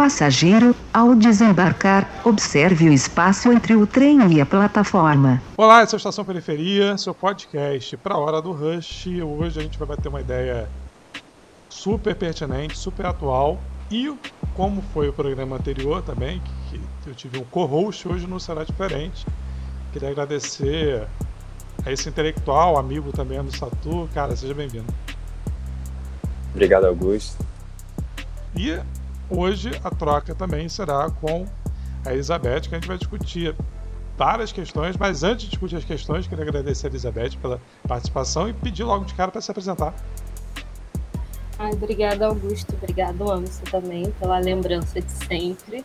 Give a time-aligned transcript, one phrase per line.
[0.00, 5.42] Passageiro, ao desembarcar, observe o espaço entre o trem e a plataforma.
[5.58, 9.06] Olá, essa é a Estação Periferia, seu podcast para a hora do rush.
[9.22, 10.70] Hoje a gente vai bater uma ideia
[11.68, 13.60] super pertinente, super atual.
[13.90, 14.10] E
[14.54, 18.64] como foi o programa anterior também, que, que eu tive um co-host, hoje não será
[18.64, 19.26] diferente.
[19.92, 21.06] Queria agradecer
[21.84, 24.08] a esse intelectual, amigo também do Satu.
[24.14, 24.90] Cara, seja bem-vindo.
[26.54, 27.44] Obrigado, Augusto.
[28.56, 28.80] E
[29.30, 31.46] hoje a troca também será com
[32.04, 33.54] a Elizabeth, que a gente vai discutir
[34.16, 38.52] várias questões, mas antes de discutir as questões, queria agradecer a Elizabeth pela participação e
[38.52, 39.94] pedir logo de cara para se apresentar.
[41.58, 42.74] Ai, obrigada, Augusto.
[42.74, 45.84] Obrigado, Anderson, também, pela lembrança de sempre.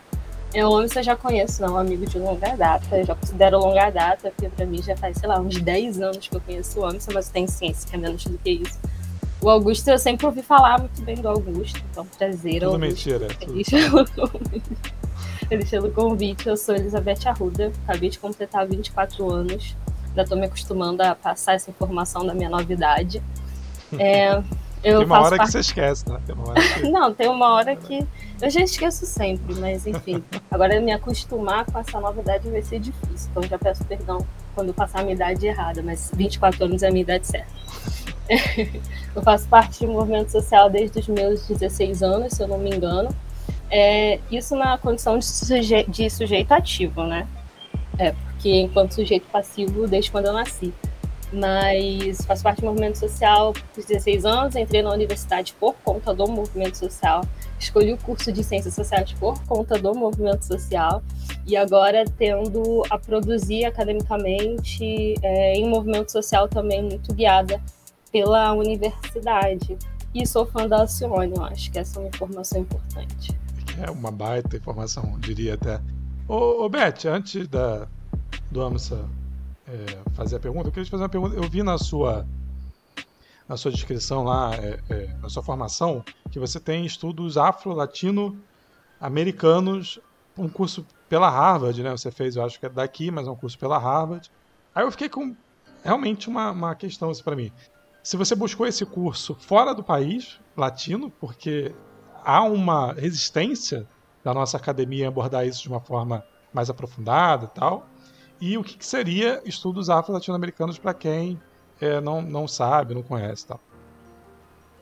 [0.54, 2.98] Eu, o Anderson, eu já conheço, não, amigo de longa data.
[2.98, 6.28] Eu já considero longa data, porque para mim já faz, sei lá, uns 10 anos
[6.30, 8.80] que eu conheço o Anderson, mas tem ciência que é menos do que isso.
[9.46, 12.62] O Augusto, eu sempre ouvi falar muito bem do Augusto, então prazer.
[12.62, 12.80] Tudo Augusto.
[12.80, 13.28] mentira.
[15.48, 16.50] Feliz pelo convite.
[16.50, 19.78] Eu sou Elizabeth Arruda, acabei de completar 24 anos.
[20.08, 23.22] Ainda estou me acostumando a passar essa informação da minha novidade.
[24.00, 24.32] É,
[24.84, 25.46] eu tem uma hora parte...
[25.46, 26.20] que você esquece, né?
[26.26, 26.36] Tem
[26.82, 26.90] que...
[26.90, 28.04] Não, tem uma hora que
[28.42, 30.24] eu já esqueço sempre, mas enfim.
[30.50, 33.30] Agora me acostumar com essa novidade vai ser difícil.
[33.30, 36.92] Então já peço perdão quando passar a minha idade errada, mas 24 anos é a
[36.92, 37.54] minha idade certa.
[39.16, 42.58] Eu faço parte de um movimento social desde os meus 16 anos, se eu não
[42.58, 43.10] me engano.
[43.70, 47.28] É, isso na condição de, suje de sujeito ativo, né?
[47.98, 50.74] É, porque enquanto sujeito passivo, desde quando eu nasci.
[51.34, 56.28] Mas faço parte do movimento social por 16 anos, entrei na universidade por conta do
[56.28, 57.22] movimento social,
[57.60, 61.04] escolhi o curso de Ciências Sociais por conta do movimento social
[61.46, 67.60] e agora tendo a produzir academicamente é, em movimento social também muito guiada
[68.12, 69.78] pela universidade.
[70.14, 73.38] E sou fã da Alcione, eu acho que essa é uma informação importante.
[73.86, 75.82] É uma baita informação, diria até.
[76.28, 77.88] Ô, ô Beth, antes da,
[78.50, 79.06] do Amsa
[79.68, 81.36] é, fazer a pergunta, eu queria te fazer uma pergunta.
[81.36, 82.26] Eu vi na sua
[83.48, 90.00] na sua descrição lá, é, é, na sua formação, que você tem estudos afro-latino-americanos,
[90.36, 91.92] um curso pela Harvard, né?
[91.92, 94.32] Você fez, eu acho que é daqui, mas é um curso pela Harvard.
[94.74, 95.36] Aí eu fiquei com
[95.84, 97.52] realmente uma, uma questão assim, para mim
[98.06, 101.74] se você buscou esse curso fora do país latino, porque
[102.24, 103.88] há uma resistência
[104.24, 106.24] da nossa academia em abordar isso de uma forma
[106.54, 107.88] mais aprofundada e tal.
[108.40, 111.42] E o que, que seria estudos afro-latino-americanos para quem
[111.82, 113.60] é, não, não sabe, não conhece tal?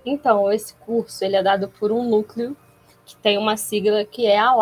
[0.05, 2.57] Então, esse curso ele é dado por um núcleo
[3.05, 4.53] que tem uma sigla que é a.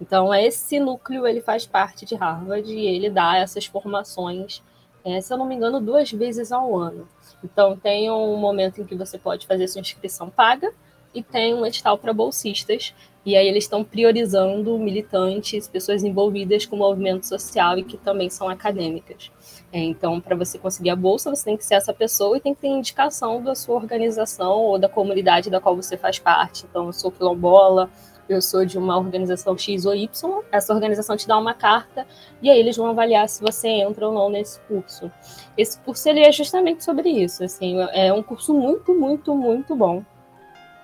[0.00, 4.62] Então, esse núcleo ele faz parte de Harvard e ele dá essas formações,
[5.08, 7.08] é, se eu não me engano, duas vezes ao ano.
[7.42, 10.72] Então, tem um momento em que você pode fazer sua inscrição paga
[11.14, 12.94] e tem um edital para bolsistas.
[13.24, 18.30] E aí eles estão priorizando militantes, pessoas envolvidas com o movimento social e que também
[18.30, 19.30] são acadêmicas.
[19.70, 22.54] É, então, para você conseguir a bolsa, você tem que ser essa pessoa e tem
[22.54, 26.64] que ter indicação da sua organização ou da comunidade da qual você faz parte.
[26.68, 27.90] Então, eu sou quilombola,
[28.28, 32.06] eu sou de uma organização X ou Y, essa organização te dá uma carta
[32.42, 35.10] e aí eles vão avaliar se você entra ou não nesse curso.
[35.56, 40.04] Esse curso ele é justamente sobre isso, assim, é um curso muito, muito, muito bom.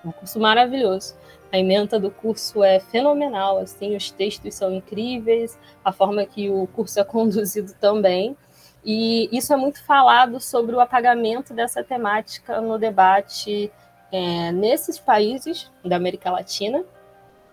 [0.03, 1.15] Um curso maravilhoso.
[1.51, 6.67] A ementa do curso é fenomenal, assim, os textos são incríveis, a forma que o
[6.67, 8.35] curso é conduzido também.
[8.83, 13.71] E isso é muito falado sobre o apagamento dessa temática no debate
[14.11, 16.83] é, nesses países da América Latina,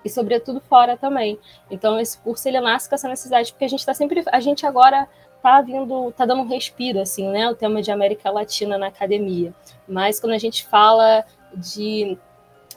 [0.04, 1.38] e sobretudo fora também.
[1.70, 4.66] Então esse curso ele nasce com essa necessidade porque a gente está sempre, a gente
[4.66, 5.08] agora
[5.42, 9.52] tá vindo, tá dando um respiro assim, né, o tema de América Latina na academia.
[9.88, 11.24] Mas quando a gente fala
[11.54, 12.16] de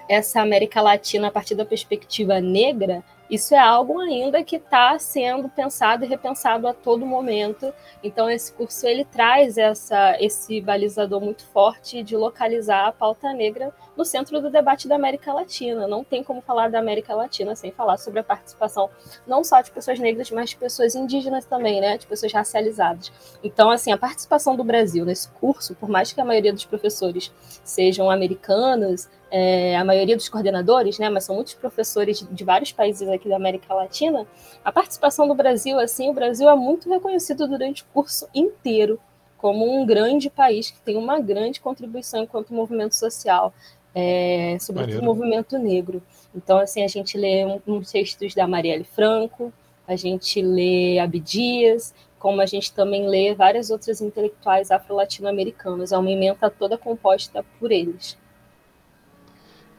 [0.09, 5.49] essa América Latina a partir da perspectiva negra, isso é algo ainda que está sendo
[5.49, 7.73] pensado e repensado a todo momento.
[8.03, 13.73] Então esse curso ele traz essa, esse balizador muito forte de localizar a pauta negra
[13.97, 15.87] no centro do debate da América Latina.
[15.87, 18.89] Não tem como falar da América Latina sem falar sobre a participação
[19.25, 23.11] não só de pessoas negras, mas de pessoas indígenas também, né, de pessoas racializadas.
[23.43, 27.31] Então assim a participação do Brasil nesse curso, por mais que a maioria dos professores
[27.63, 32.71] sejam americanos, é, a maioria dos coordenadores, né, mas são muitos professores de, de, vários
[32.71, 34.25] países aqui da América Latina,
[34.63, 38.97] a participação do Brasil, assim, o Brasil é muito reconhecido durante o curso inteiro
[39.37, 43.53] como um grande país que tem uma grande contribuição enquanto movimento social,
[43.93, 46.01] é, sobretudo o movimento negro.
[46.33, 49.51] Então, assim, a gente lê uns um, um textos da Marielle Franco,
[49.85, 55.91] a gente lê Abdias, como a gente também lê várias outras intelectuais afro-latino-americanas.
[55.91, 58.17] É uma emenda toda composta por eles.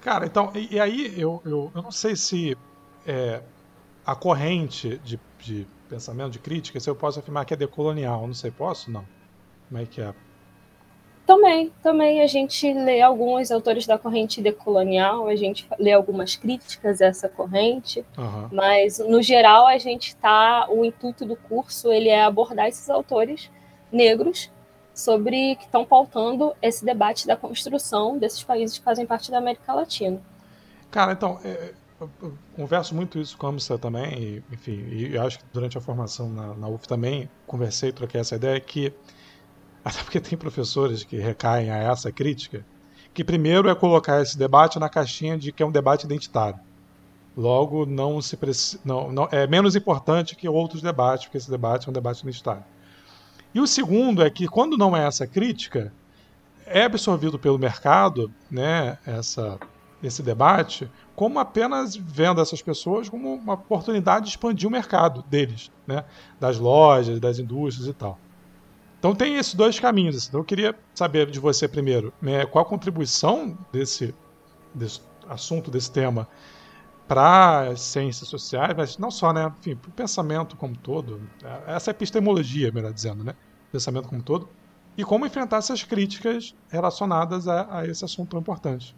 [0.06, 2.56] Cara, então, e, e aí eu, eu, eu não sei se
[3.04, 3.40] é,
[4.06, 8.24] a corrente de, de pensamento, de crítica, se eu posso afirmar que é decolonial.
[8.24, 8.88] Não sei, posso?
[8.88, 9.04] Não.
[9.68, 10.14] Como é que é?
[11.26, 17.02] Também, também a gente lê alguns autores da corrente decolonial, a gente lê algumas críticas
[17.02, 18.48] a essa corrente, uhum.
[18.52, 23.50] mas no geral a gente está, o intuito do curso ele é abordar esses autores
[23.90, 24.52] negros
[24.96, 29.74] sobre que estão pautando esse debate da construção desses países que fazem parte da América
[29.74, 30.18] Latina.
[30.90, 35.38] Cara, então, é, eu, converso muito isso com a Amsa também, e, enfim, e acho
[35.38, 38.90] que durante a formação na, na UF também conversei, troquei essa ideia que
[39.84, 42.64] até porque tem professores que recaem a essa crítica,
[43.12, 46.58] que primeiro é colocar esse debate na caixinha de que é um debate identitário.
[47.36, 48.38] Logo, não se
[48.82, 52.64] não, não, é menos importante que outros debates, porque esse debate é um debate identitário.
[53.56, 55.90] E o segundo é que, quando não é essa crítica,
[56.66, 59.58] é absorvido pelo mercado né, essa,
[60.02, 65.72] esse debate como apenas vendo essas pessoas como uma oportunidade de expandir o mercado deles,
[65.86, 66.04] né,
[66.38, 68.18] das lojas, das indústrias e tal.
[68.98, 70.16] Então tem esses dois caminhos.
[70.16, 70.28] Assim.
[70.28, 74.14] Então eu queria saber de você primeiro, né, qual a contribuição desse,
[74.74, 75.00] desse
[75.30, 76.28] assunto, desse tema,
[77.08, 81.22] para as ciências sociais, mas não só, né, enfim, para o pensamento como todo.
[81.66, 83.34] Essa é epistemologia, melhor dizendo, né,
[83.76, 84.48] pensamento como todo.
[84.96, 88.96] E como enfrentar essas críticas relacionadas a, a esse assunto tão importante.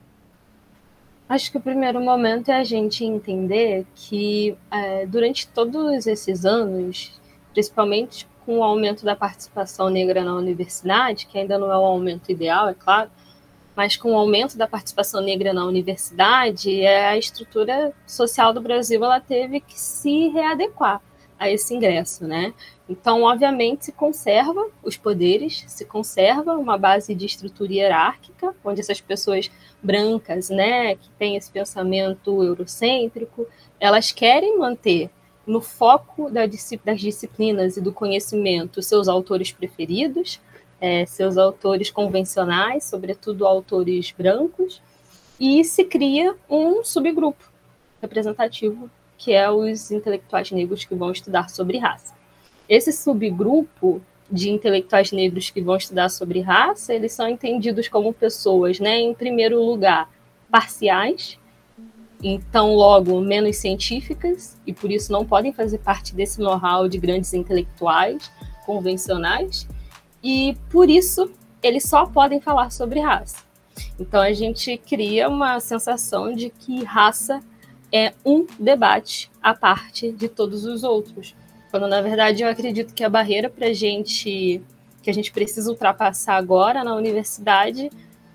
[1.29, 7.21] Acho que o primeiro momento é a gente entender que é, durante todos esses anos,
[7.53, 12.33] principalmente com o aumento da participação negra na universidade, que ainda não é o aumento
[12.33, 13.11] ideal, é claro,
[13.77, 19.05] mas com o aumento da participação negra na universidade, é, a estrutura social do Brasil
[19.05, 21.03] ela teve que se readequar
[21.39, 22.55] a esse ingresso, né?
[22.89, 29.01] Então, obviamente, se conserva os poderes, se conserva uma base de estrutura hierárquica, onde essas
[29.01, 29.51] pessoas
[29.83, 33.47] brancas, né, que têm esse pensamento eurocêntrico,
[33.79, 35.11] elas querem manter
[35.47, 40.41] no foco das disciplinas e do conhecimento seus autores preferidos,
[40.81, 44.81] é, seus autores convencionais, sobretudo autores brancos,
[45.39, 47.51] e se cria um subgrupo
[48.01, 52.18] representativo, que é os intelectuais negros que vão estudar sobre raça.
[52.69, 58.79] Esse subgrupo de intelectuais negros que vão estudar sobre raça, eles são entendidos como pessoas,
[58.79, 60.11] né, em primeiro lugar,
[60.51, 61.39] parciais,
[62.23, 67.33] então, logo, menos científicas, e por isso não podem fazer parte desse know-how de grandes
[67.33, 68.31] intelectuais
[68.67, 69.69] convencionais,
[70.23, 71.31] e por isso
[71.63, 73.45] eles só podem falar sobre raça.
[73.99, 77.41] Então, a gente cria uma sensação de que raça
[77.93, 81.35] é um debate à parte de todos os outros.
[81.71, 84.63] Quando, na verdade, eu acredito que a barreira para gente,
[85.03, 87.91] que a gente precisa ultrapassar agora na universidade,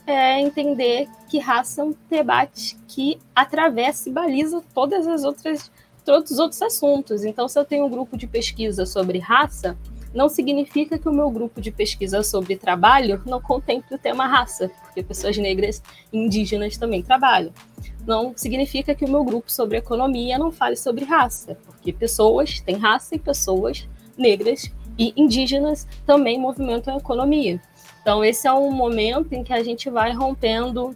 [0.06, 5.72] é entender que raça é um debate que atravessa e baliza todas as outras
[6.04, 7.24] todos os outros assuntos.
[7.24, 9.78] Então, se eu tenho um grupo de pesquisa sobre raça,
[10.14, 14.70] não significa que o meu grupo de pesquisa sobre trabalho não contemple o tema raça,
[14.82, 15.82] porque pessoas negras
[16.12, 17.52] e indígenas também trabalham.
[18.06, 22.78] Não significa que o meu grupo sobre economia não fale sobre raça, porque pessoas têm
[22.78, 23.88] raça e pessoas
[24.18, 27.60] negras e indígenas também movimentam a economia.
[28.02, 30.96] Então, esse é um momento em que a gente vai rompendo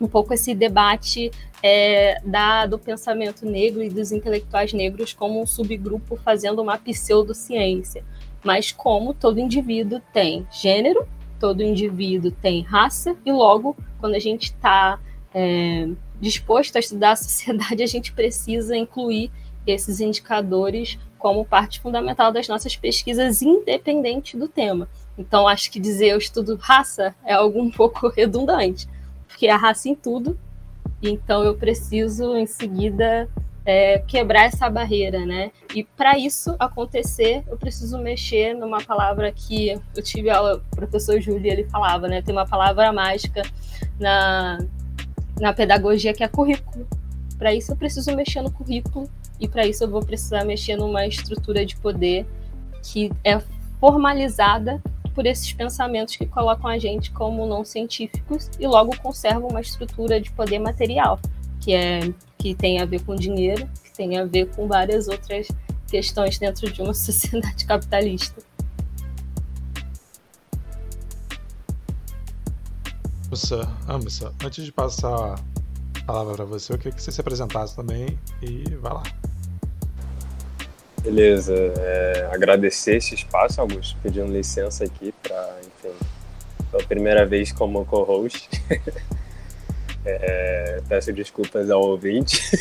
[0.00, 1.30] um pouco esse debate
[1.62, 8.04] é, da, do pensamento negro e dos intelectuais negros como um subgrupo fazendo uma pseudociência,
[8.44, 11.06] mas como todo indivíduo tem gênero,
[11.38, 14.98] todo indivíduo tem raça, e logo, quando a gente está
[15.34, 15.88] é,
[16.20, 19.30] disposto a estudar a sociedade, a gente precisa incluir
[19.66, 24.88] esses indicadores como parte fundamental das nossas pesquisas, independente do tema.
[25.16, 28.88] Então, acho que dizer eu estudo raça é algo um pouco redundante,
[29.26, 30.38] porque a raça em tudo,
[31.02, 33.28] então eu preciso, em seguida,
[33.68, 35.52] é, quebrar essa barreira, né?
[35.74, 41.20] E para isso acontecer, eu preciso mexer numa palavra que eu tive aula, o professor
[41.20, 42.22] Júlio, ele falava, né?
[42.22, 43.42] Tem uma palavra mágica
[44.00, 44.56] na,
[45.38, 46.88] na pedagogia que é currículo.
[47.36, 49.06] Para isso, eu preciso mexer no currículo
[49.38, 52.26] e para isso eu vou precisar mexer numa estrutura de poder
[52.82, 53.38] que é
[53.78, 54.82] formalizada
[55.14, 60.18] por esses pensamentos que colocam a gente como não científicos e logo conservam uma estrutura
[60.18, 61.20] de poder material,
[61.68, 62.00] que é
[62.38, 65.48] que tem a ver com dinheiro, que tem a ver com várias outras
[65.86, 68.40] questões dentro de uma sociedade capitalista.
[73.28, 77.76] Moça, Amissa, antes de passar a palavra para você, eu queria que você se apresentasse
[77.76, 79.02] também e vai lá.
[81.02, 85.94] Beleza, é, agradecer esse espaço, Augusto, pedindo licença aqui para, enfim,
[86.70, 88.48] pela primeira vez como co-host.
[90.08, 92.42] é, peço desculpas ao ouvinte.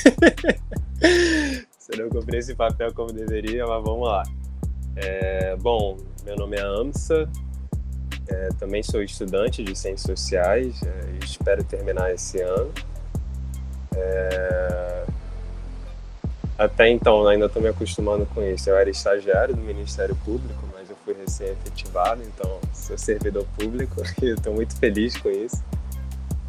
[1.78, 4.24] Se eu não cumpri esse papel como deveria, mas vamos lá.
[4.96, 7.30] É, bom, meu nome é Amsa,
[8.28, 12.72] é, também sou estudante de Ciências Sociais, é, espero terminar esse ano.
[13.96, 15.06] É,
[16.58, 18.70] até então, ainda estou me acostumando com isso.
[18.70, 24.32] Eu era estagiário do Ministério Público, mas eu fui recém-efetivado, então sou servidor público e
[24.32, 25.64] estou muito feliz com isso.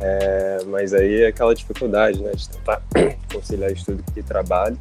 [0.01, 2.83] É, mas aí é aquela dificuldade, né, de tentar
[3.33, 4.79] conciliar estudo e trabalho.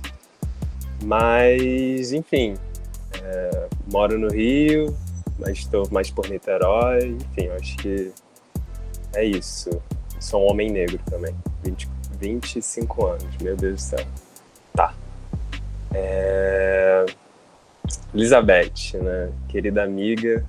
[1.04, 2.56] Mas, enfim,
[3.22, 4.96] é, moro no Rio,
[5.40, 8.12] mas estou mais por Niterói, enfim, acho que
[9.16, 9.70] é isso.
[10.20, 14.06] Sou um homem negro também, 20, 25 anos, meu Deus do céu.
[14.74, 14.94] Tá.
[15.94, 17.06] É...
[18.14, 19.32] Elizabeth, né?
[19.48, 20.46] Querida amiga.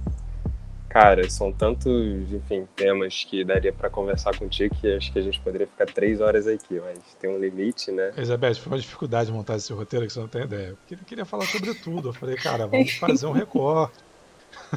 [0.89, 5.39] Cara, são tantos, enfim, temas que daria para conversar contigo que acho que a gente
[5.41, 8.13] poderia ficar três horas aqui, mas tem um limite, né?
[8.17, 10.75] Elizabeth, foi uma dificuldade montar esse roteiro que você não tem ideia.
[10.81, 12.09] Porque ele queria falar sobre tudo.
[12.09, 13.99] Eu falei, cara, vamos fazer um recorte.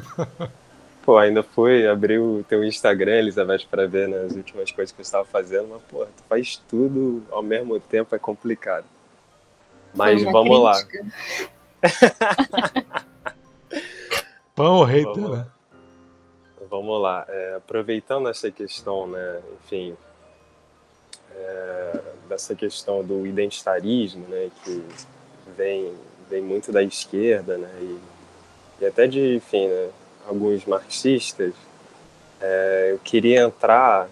[1.02, 4.98] Pô, ainda fui abrir o teu Instagram, Elizabeth, para ver né, as últimas coisas que
[4.98, 8.84] você estava fazendo, mas, porra, tu faz tudo ao mesmo tempo, é complicado.
[9.94, 11.06] Mas vamos crítica.
[11.82, 13.04] lá.
[14.54, 15.46] Pão ou hater, vamos, né?
[16.72, 17.26] Vamos lá.
[17.28, 19.94] É, aproveitando essa questão, né, enfim,
[21.30, 22.00] é,
[22.30, 24.82] dessa questão do identitarismo, né, que
[25.54, 25.92] vem,
[26.30, 28.00] vem muito da esquerda, né, e,
[28.80, 29.90] e até de, enfim, né,
[30.26, 31.52] alguns marxistas,
[32.40, 34.08] é, eu queria entrar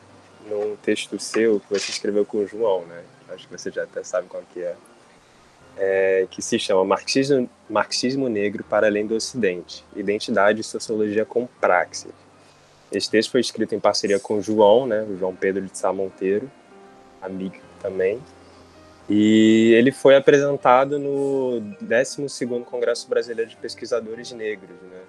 [0.46, 4.04] num texto seu que você escreveu com o João, né, acho que você já até
[4.04, 4.76] sabe qual que é,
[5.78, 11.46] é, que se chama Marxismo, Marxismo Negro para Além do Ocidente, Identidade e Sociologia com
[11.58, 12.12] Praxis.
[12.92, 15.92] Esse texto foi escrito em parceria com o João, né, o João Pedro de Sá
[15.92, 16.50] Monteiro,
[17.22, 18.20] amigo também,
[19.08, 25.02] e ele foi apresentado no 12º Congresso Brasileiro de Pesquisadores Negros, né,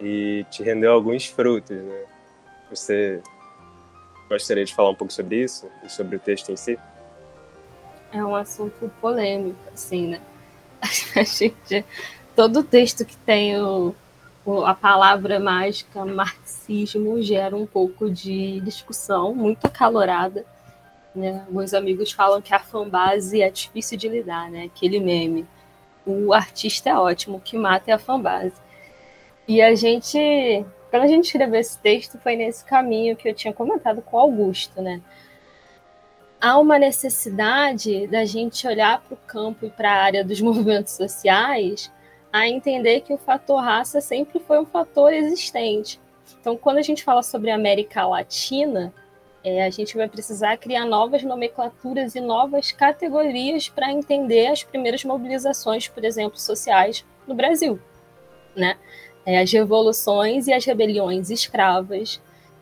[0.00, 2.04] e te rendeu alguns frutos, né.
[2.70, 3.20] Você
[4.28, 6.78] gostaria de falar um pouco sobre isso e sobre o texto em si?
[8.12, 10.20] é um assunto polêmico, assim, né?
[11.16, 11.84] A gente,
[12.34, 13.94] todo texto que tem o,
[14.66, 20.44] a palavra mágica marxismo gera um pouco de discussão muito acalorada.
[21.14, 21.44] Né?
[21.46, 24.64] Alguns amigos falam que a fanbase é difícil de lidar, né?
[24.64, 25.46] Aquele meme.
[26.06, 28.54] O artista é ótimo, o que mata é a fanbase.
[29.46, 33.52] E a gente, quando a gente escreveu esse texto, foi nesse caminho que eu tinha
[33.52, 35.02] comentado com o Augusto, né?
[36.40, 40.94] há uma necessidade da gente olhar para o campo e para a área dos movimentos
[40.94, 41.92] sociais
[42.32, 46.00] a entender que o fator raça sempre foi um fator existente.
[46.40, 48.94] Então, quando a gente fala sobre América Latina,
[49.42, 55.04] é, a gente vai precisar criar novas nomenclaturas e novas categorias para entender as primeiras
[55.04, 57.80] mobilizações, por exemplo, sociais no Brasil.
[58.54, 58.76] Né?
[59.24, 62.20] É, as revoluções e as rebeliões escravas,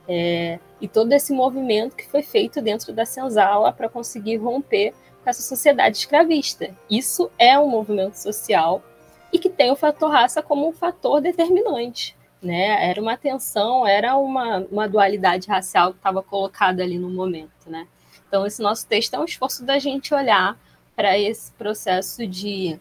[0.08, 5.28] é, e todo esse movimento que foi feito dentro da senzala para conseguir romper com
[5.28, 6.74] essa sociedade escravista.
[6.88, 8.82] Isso é um movimento social
[9.32, 12.16] e que tem o fator raça como um fator determinante.
[12.40, 12.88] Né?
[12.88, 17.68] Era uma tensão, era uma, uma dualidade racial que estava colocada ali no momento.
[17.68, 17.86] Né?
[18.26, 20.56] Então, esse nosso texto é um esforço da gente olhar
[20.94, 22.78] para esse processo de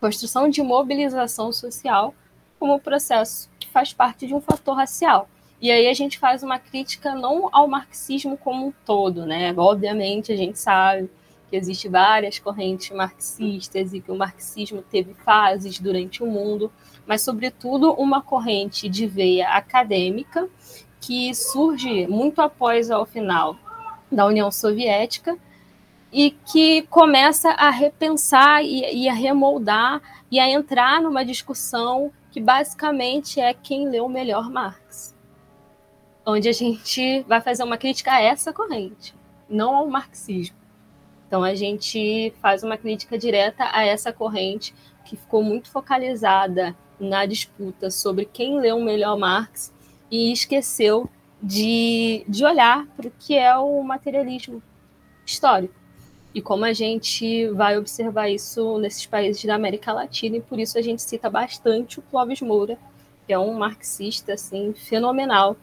[0.00, 2.14] construção de mobilização social
[2.58, 5.28] como um processo que faz parte de um fator racial.
[5.60, 9.52] E aí a gente faz uma crítica não ao marxismo como um todo, né?
[9.56, 11.10] Obviamente a gente sabe
[11.50, 16.70] que existem várias correntes marxistas e que o marxismo teve fases durante o mundo,
[17.06, 20.48] mas sobretudo uma corrente de veia acadêmica
[21.00, 23.56] que surge muito após ao final
[24.10, 25.36] da União Soviética
[26.12, 32.40] e que começa a repensar e, e a remoldar e a entrar numa discussão que
[32.40, 35.18] basicamente é quem leu melhor Marx
[36.24, 39.14] onde a gente vai fazer uma crítica a essa corrente,
[39.48, 40.59] não ao marxismo.
[41.30, 47.24] Então a gente faz uma crítica direta a essa corrente que ficou muito focalizada na
[47.24, 49.72] disputa sobre quem leu melhor Marx
[50.10, 51.08] e esqueceu
[51.40, 54.60] de, de olhar para o que é o materialismo
[55.24, 55.72] histórico
[56.34, 60.76] e como a gente vai observar isso nesses países da América Latina e por isso
[60.76, 62.76] a gente cita bastante o Clóvis Moura,
[63.24, 65.56] que é um marxista assim fenomenal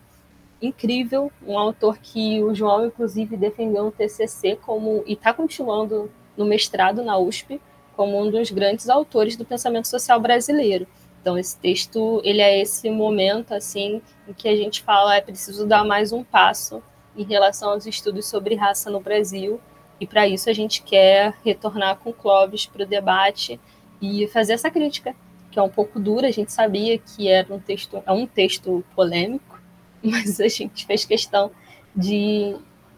[0.61, 6.45] incrível, um autor que o João, inclusive, defendeu no TCC como e está continuando no
[6.45, 7.61] mestrado na USP
[7.95, 10.87] como um dos grandes autores do pensamento social brasileiro.
[11.21, 15.65] Então, esse texto, ele é esse momento, assim, em que a gente fala é preciso
[15.65, 16.81] dar mais um passo
[17.17, 19.59] em relação aos estudos sobre raça no Brasil
[19.99, 23.59] E para isso a gente quer retornar com Clóvis para o debate
[23.99, 25.15] e fazer essa crítica,
[25.49, 26.27] que é um pouco dura.
[26.27, 29.56] A gente sabia que era um texto, é um texto polêmico,
[30.03, 31.51] mas a gente fez questão
[31.95, 32.55] de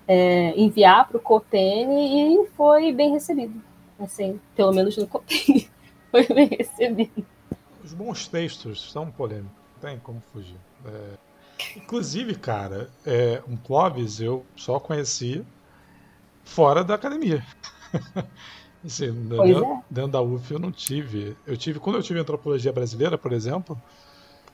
[0.08, 3.62] é, enviar para o Copene e foi bem recebido.
[4.00, 5.70] Assim, pelo menos no Copene
[6.12, 7.26] foi bem recebido.
[7.84, 10.58] Os bons textos são polêmicos, não tem como fugir.
[10.86, 11.30] É...
[11.76, 15.46] Inclusive, cara, é, um Clóvis eu só conheci
[16.44, 17.46] fora da academia.
[18.84, 19.84] assim, dentro, é.
[19.90, 21.36] dentro, da UF eu não tive.
[21.46, 23.80] Eu tive quando eu tive antropologia brasileira, por exemplo,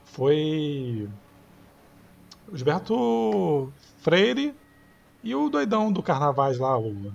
[0.04, 1.08] foi
[2.52, 4.54] Gilberto Freire
[5.22, 7.12] e o doidão do Carnavais lá, o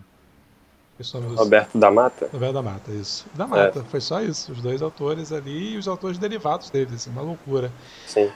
[1.35, 2.29] Roberto da Mata?
[2.31, 3.25] Roberto da Mata, isso.
[3.33, 3.83] Da Mata, é.
[3.83, 4.51] foi só isso.
[4.51, 7.71] Os dois autores ali e os autores derivados deles, assim, uma loucura.
[8.05, 8.29] Sim.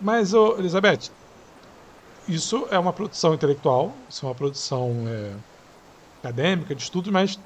[0.00, 1.10] Mas, ô, Elizabeth,
[2.28, 5.32] isso é uma produção intelectual, isso é uma produção é,
[6.20, 7.38] acadêmica, de estudos, mas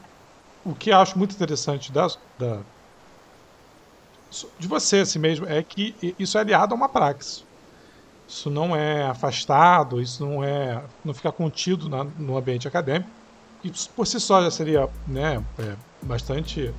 [0.65, 2.09] o que eu acho muito interessante da,
[2.39, 2.61] da,
[4.59, 7.45] de você assim mesmo é que isso é aliado a uma praxe.
[8.27, 13.11] Isso não é afastado, isso não é não fica contido na, no ambiente acadêmico.
[13.63, 16.73] E por si só já seria né, é, bastante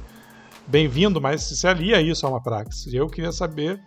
[0.67, 2.89] bem-vindo, mas se alia isso a uma praxe.
[2.89, 3.81] E eu queria saber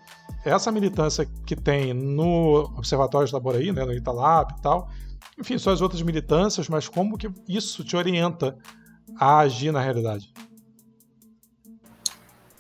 [0.44, 4.88] essa militância que tem no Observatório de Laboraí, né, no Italab e tal,
[5.38, 8.56] enfim, suas outras militâncias, mas como que isso te orienta
[9.18, 10.32] a agir na realidade?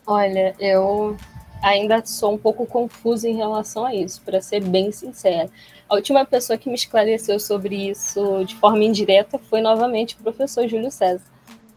[0.06, 1.16] Olha, eu
[1.62, 5.50] ainda sou um pouco confusa em relação a isso, para ser bem sincera.
[5.88, 10.68] A última pessoa que me esclareceu sobre isso de forma indireta foi novamente o professor
[10.68, 11.24] Júlio César.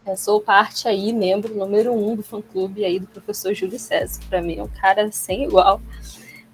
[0.06, 4.20] Eu sou parte aí, membro número um do fã-clube aí do professor Júlio César.
[4.28, 5.80] Para mim é um cara sem igual.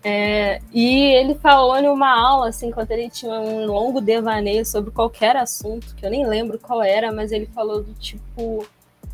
[0.05, 4.91] É, e ele falou em uma aula, assim, quando ele tinha um longo devaneio sobre
[4.91, 8.67] qualquer assunto, que eu nem lembro qual era, mas ele falou do tipo: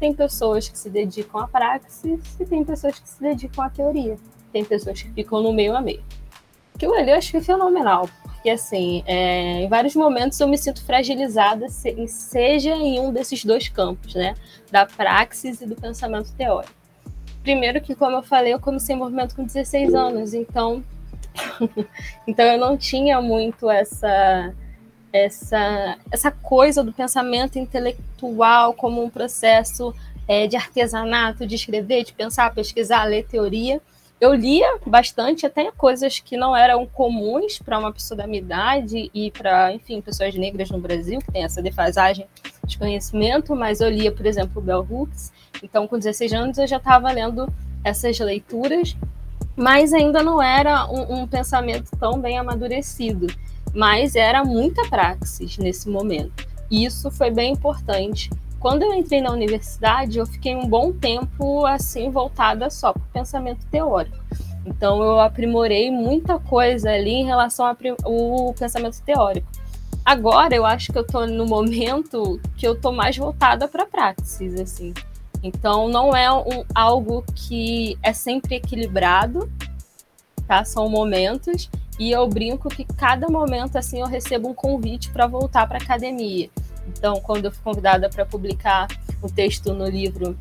[0.05, 4.19] tem pessoas que se dedicam à praxis e tem pessoas que se dedicam à teoria.
[4.53, 6.03] Tem pessoas que ficam no meio a meio.
[6.99, 10.85] Ali eu acho que é fenomenal, porque assim, é, em vários momentos eu me sinto
[10.85, 14.35] fragilizada, seja em um desses dois campos, né?
[14.71, 16.75] Da praxis e do pensamento teórico.
[17.43, 20.85] Primeiro que, como eu falei, eu comecei movimento com 16 anos, então,
[22.29, 24.53] então eu não tinha muito essa,
[25.15, 29.95] essa, essa coisa do pensamento intelectual como um processo
[30.27, 33.81] é, de artesanato, de escrever, de pensar, pesquisar, ler teoria
[34.25, 39.11] eu lia bastante, até coisas que não eram comuns para uma pessoa da minha idade
[39.13, 42.27] e para, enfim, pessoas negras no Brasil, que tem essa defasagem
[42.65, 45.33] de conhecimento, mas eu lia, por exemplo, Bell Hooks.
[45.63, 48.97] Então, com 16 anos, eu já estava lendo essas leituras,
[49.57, 53.27] mas ainda não era um, um pensamento tão bem amadurecido.
[53.75, 56.47] Mas era muita praxis nesse momento.
[56.71, 58.31] E isso foi bem importante
[58.65, 63.13] quando eu entrei na universidade, eu fiquei um bom tempo assim voltada só para o
[63.13, 64.17] pensamento teórico.
[64.65, 69.47] Então eu aprimorei muita coisa ali em relação ao pensamento teórico.
[70.03, 74.59] Agora eu acho que eu estou no momento que eu estou mais voltada para praxis,
[74.59, 74.95] assim.
[75.43, 79.47] Então não é um, algo que é sempre equilibrado,
[80.47, 80.65] tá?
[80.65, 85.67] São momentos e eu brinco que cada momento assim eu recebo um convite para voltar
[85.67, 86.51] para academia.
[86.89, 88.89] Então, quando eu fui convidada para publicar
[89.23, 90.37] o texto no livro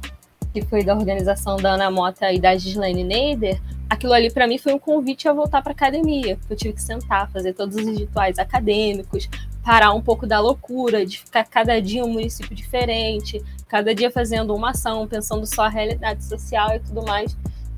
[0.53, 4.57] que foi da organização da Ana Mota e da Gislaine Neider, aquilo ali para mim
[4.57, 6.37] foi um convite a voltar para academia.
[6.49, 9.27] Eu tive que sentar, fazer todos os rituais acadêmicos,
[9.63, 14.53] parar um pouco da loucura de ficar cada dia um município diferente, cada dia fazendo
[14.53, 17.35] uma ação, pensando só a realidade social e tudo mais.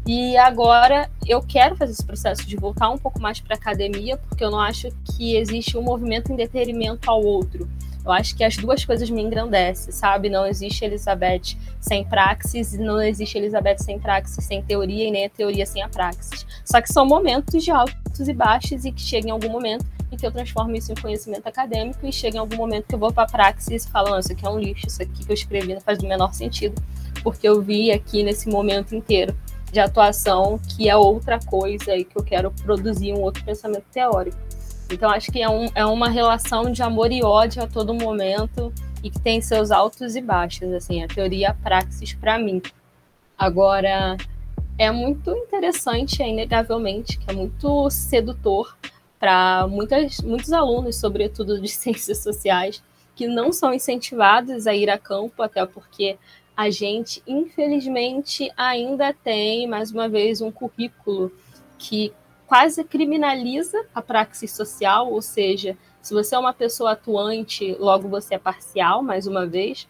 [0.08, 4.44] E agora eu quero fazer esse processo de voltar um pouco mais para academia, porque
[4.44, 7.68] eu não acho que existe um movimento em detrimento ao outro.
[8.06, 10.30] Eu acho que as duas coisas me engrandecem, sabe?
[10.30, 15.30] Não existe Elizabeth sem praxis, não existe Elizabeth sem praxis sem teoria, e nem a
[15.30, 16.46] teoria sem a praxis.
[16.64, 20.18] Só que são momentos de altos e baixos e que chega em algum momento em
[20.18, 23.12] que eu transformo isso em conhecimento acadêmico e chega em algum momento que eu vou
[23.12, 25.74] para a praxis e falo, isso aqui é um lixo, isso aqui que eu escrevi
[25.74, 26.80] não faz o menor sentido,
[27.24, 29.36] porque eu vi aqui nesse momento inteiro
[29.72, 34.38] de atuação que é outra coisa e que eu quero produzir um outro pensamento teórico.
[34.92, 38.72] Então acho que é, um, é uma relação de amor e ódio a todo momento
[39.04, 42.62] e que tem seus altos e baixos, assim, a teoria a praxis para mim.
[43.38, 44.16] Agora,
[44.78, 48.78] é muito interessante, é inegavelmente, que é muito sedutor
[49.20, 52.84] para muitos alunos, sobretudo de ciências sociais,
[53.16, 56.18] que não são incentivados a ir a campo, até porque
[56.56, 61.32] a gente, infelizmente, ainda tem, mais uma vez, um currículo
[61.78, 62.14] que
[62.48, 68.36] quase criminaliza a praxis social, ou seja, se você é uma pessoa atuante, logo você
[68.36, 69.88] é parcial, mais uma vez.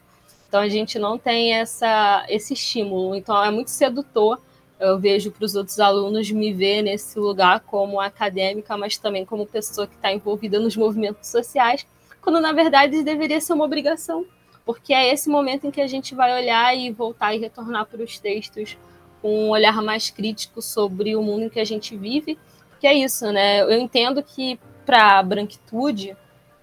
[0.48, 3.14] Então a gente não tem essa, esse estímulo.
[3.16, 4.40] Então é muito sedutor.
[4.80, 9.46] Eu vejo para os outros alunos me ver nesse lugar como acadêmica, mas também como
[9.46, 11.86] pessoa que está envolvida nos movimentos sociais,
[12.22, 14.26] quando na verdade deveria ser uma obrigação,
[14.66, 18.04] porque é esse momento em que a gente vai olhar e voltar e retornar para
[18.04, 18.78] os textos
[19.22, 22.38] com um olhar mais crítico sobre o mundo em que a gente vive,
[22.80, 23.62] que é isso, né?
[23.62, 26.18] Eu entendo que para a branquitude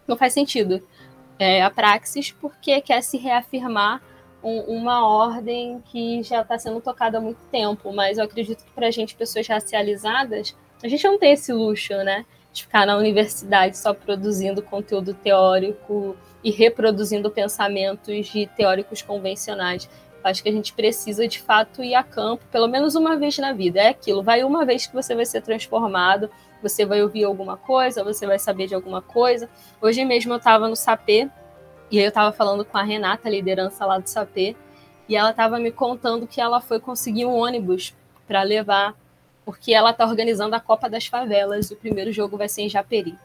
[0.06, 0.82] não faz sentido
[1.38, 4.02] é, a praxis, porque quer se reafirmar
[4.42, 8.70] um, uma ordem que já está sendo tocada há muito tempo, mas eu acredito que
[8.72, 12.26] para a gente, pessoas racializadas, a gente não tem esse luxo, né?
[12.52, 19.88] De ficar na universidade só produzindo conteúdo teórico e reproduzindo pensamentos de teóricos convencionais.
[20.24, 23.52] Acho que a gente precisa, de fato, ir a campo, pelo menos uma vez na
[23.52, 23.80] vida.
[23.80, 26.30] É aquilo, vai uma vez que você vai ser transformado,
[26.62, 29.48] você vai ouvir alguma coisa, você vai saber de alguma coisa.
[29.80, 31.28] Hoje mesmo eu estava no Sapê,
[31.90, 34.56] e aí eu estava falando com a Renata, a liderança lá do Sapê,
[35.08, 37.92] e ela estava me contando que ela foi conseguir um ônibus
[38.26, 38.94] para levar,
[39.44, 43.18] porque ela está organizando a Copa das Favelas, o primeiro jogo vai ser em Japeri.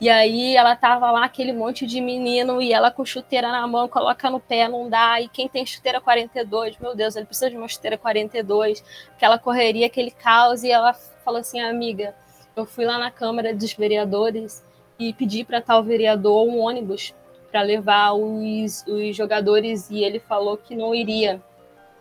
[0.00, 3.86] E aí ela tava lá, aquele monte de menino, e ela com chuteira na mão,
[3.86, 5.20] coloca no pé, não dá.
[5.20, 8.82] E quem tem chuteira 42, meu Deus, ele precisa de uma chuteira 42,
[9.14, 10.64] aquela correria, aquele caos.
[10.64, 12.14] E ela falou assim, amiga,
[12.56, 14.64] eu fui lá na Câmara dos Vereadores
[14.98, 17.14] e pedi para tal vereador um ônibus
[17.50, 21.42] para levar os, os jogadores, e ele falou que não iria.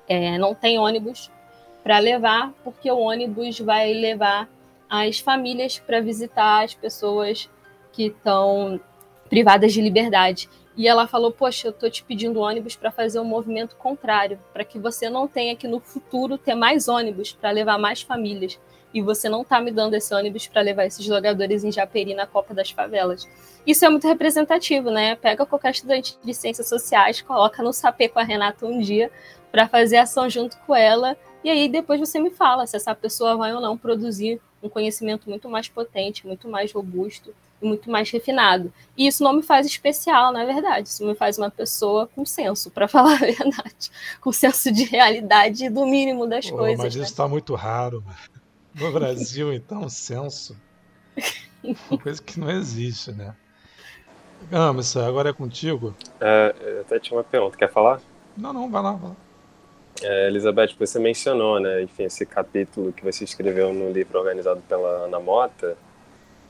[0.08, 1.30] É, não tem ônibus
[1.84, 4.50] para levar, porque o ônibus vai levar
[4.90, 7.50] as famílias para visitar as pessoas
[8.00, 8.80] que estão
[9.30, 10.50] privadas de liberdade.
[10.78, 14.64] E ela falou: Poxa, eu estou te pedindo ônibus para fazer um movimento contrário, para
[14.64, 18.58] que você não tenha que no futuro ter mais ônibus para levar mais famílias.
[18.94, 22.26] E você não está me dando esse ônibus para levar esses jogadores em Japeri na
[22.26, 23.28] Copa das Favelas.
[23.68, 25.18] Isso é muito representativo, né?
[25.18, 29.12] Pega qualquer estudante de ciências sociais, coloca no sapê com a Renata um dia
[29.52, 31.18] para fazer ação junto com ela.
[31.44, 35.30] E aí depois você me fala se essa pessoa vai ou não produzir um conhecimento
[35.30, 38.72] muito mais potente, muito mais robusto muito mais refinado.
[38.98, 40.88] E isso não me faz especial, na verdade.
[40.88, 43.92] Isso me faz uma pessoa com senso, para falar a verdade.
[44.22, 46.78] Com senso de realidade e do mínimo das coisas.
[46.78, 47.30] Mas isso está né?
[47.30, 48.04] muito raro.
[48.74, 50.56] No Brasil, então, senso.
[51.64, 53.36] Uma coisa que não existe, né?
[54.50, 55.94] Gamos, agora é contigo.
[56.22, 57.58] É, eu até tinha uma pergunta.
[57.58, 58.00] Quer falar?
[58.38, 59.16] Não, não, vai lá, vai lá.
[60.02, 65.06] É, Elizabeth, você mencionou, né, enfim, esse capítulo que você escreveu no livro organizado pela
[65.06, 65.78] Ana Mota,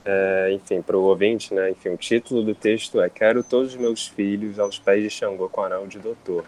[0.06, 1.72] é, enfim, para o ouvinte, né?
[1.72, 5.50] Enfim, o título do texto é Quero todos os meus filhos aos pés de Xangô
[5.50, 6.46] com anel de doutor.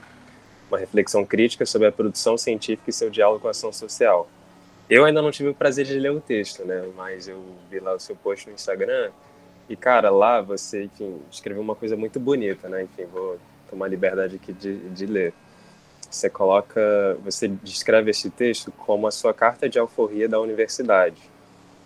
[0.70, 4.28] Uma reflexão crítica sobre a produção científica e seu diálogo com a ação social.
[4.90, 6.90] Eu ainda não tive o prazer de ler o texto, né?
[6.96, 9.12] Mas eu vi lá o seu post no Instagram
[9.70, 12.84] e, cara, lá você, enfim, escreveu uma coisa muito bonita, né?
[12.84, 13.38] Enfim, vou
[13.70, 15.34] tomar liberdade aqui de, de ler.
[16.12, 21.32] Você coloca, você descreve este texto como a sua carta de alforria da universidade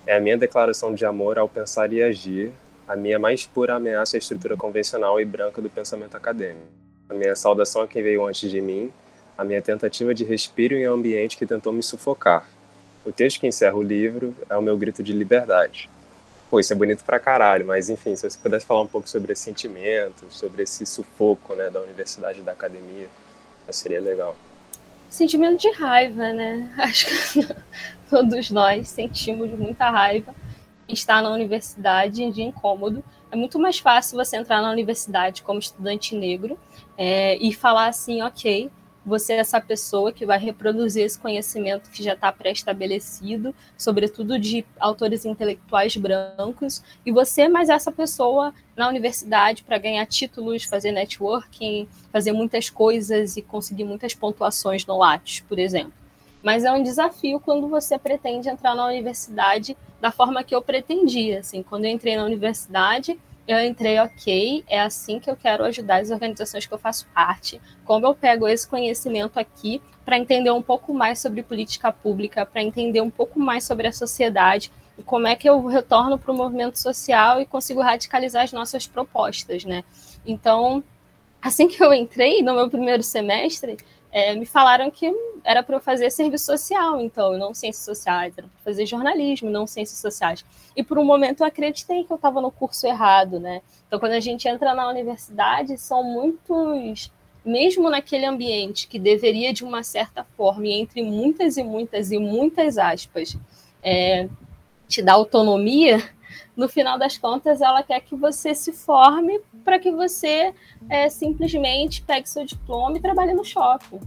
[0.07, 2.51] é a minha declaração de amor ao pensar e agir,
[2.87, 6.67] a minha mais pura ameaça à estrutura convencional e branca do pensamento acadêmico.
[7.09, 8.91] A minha saudação a quem veio antes de mim,
[9.35, 12.47] a minha tentativa de respiro em um ambiente que tentou me sufocar.
[13.03, 15.89] O texto que encerra o livro é o meu grito de liberdade.
[16.49, 19.33] Pô, isso é bonito pra caralho, mas enfim, se você pudesse falar um pouco sobre
[19.33, 23.07] esse sentimento, sobre esse sufoco né, da universidade e da academia,
[23.71, 24.35] seria legal
[25.15, 26.71] sentimento de raiva, né?
[26.77, 27.47] Acho que
[28.09, 30.35] todos nós sentimos muita raiva
[30.87, 33.03] estar na universidade de incômodo.
[33.31, 36.59] É muito mais fácil você entrar na universidade como estudante negro
[36.97, 38.69] é, e falar assim, ok,
[39.05, 44.65] você é essa pessoa que vai reproduzir esse conhecimento que já está pré-estabelecido, sobretudo de
[44.79, 50.91] autores intelectuais brancos, e você é mais essa pessoa na universidade para ganhar títulos, fazer
[50.91, 55.93] networking, fazer muitas coisas e conseguir muitas pontuações no Lattes, por exemplo.
[56.41, 61.39] Mas é um desafio quando você pretende entrar na universidade da forma que eu pretendia.
[61.39, 66.01] Assim, quando eu entrei na universidade, eu entrei, ok, é assim que eu quero ajudar
[66.01, 67.61] as organizações que eu faço parte.
[67.83, 72.63] Como eu pego esse conhecimento aqui para entender um pouco mais sobre política pública, para
[72.63, 76.35] entender um pouco mais sobre a sociedade, e como é que eu retorno para o
[76.35, 79.83] movimento social e consigo radicalizar as nossas propostas, né?
[80.25, 80.83] Então,
[81.41, 83.77] assim que eu entrei no meu primeiro semestre,
[84.15, 88.47] é, me falaram que era para eu fazer serviço social, então, não ciências sociais, era
[88.47, 90.45] para fazer jornalismo, não ciências sociais.
[90.73, 93.61] E por um momento eu acreditei que eu estava no curso errado, né?
[93.85, 97.11] Então, quando a gente entra na universidade, são muitos,
[97.43, 102.17] mesmo naquele ambiente que deveria, de uma certa forma, e entre muitas e muitas e
[102.17, 103.37] muitas aspas,
[103.83, 104.29] é,
[104.87, 106.01] te dar autonomia,
[106.55, 110.53] no final das contas, ela quer que você se forme para que você
[110.89, 113.99] é, simplesmente pegue seu diploma e trabalhe no shopping.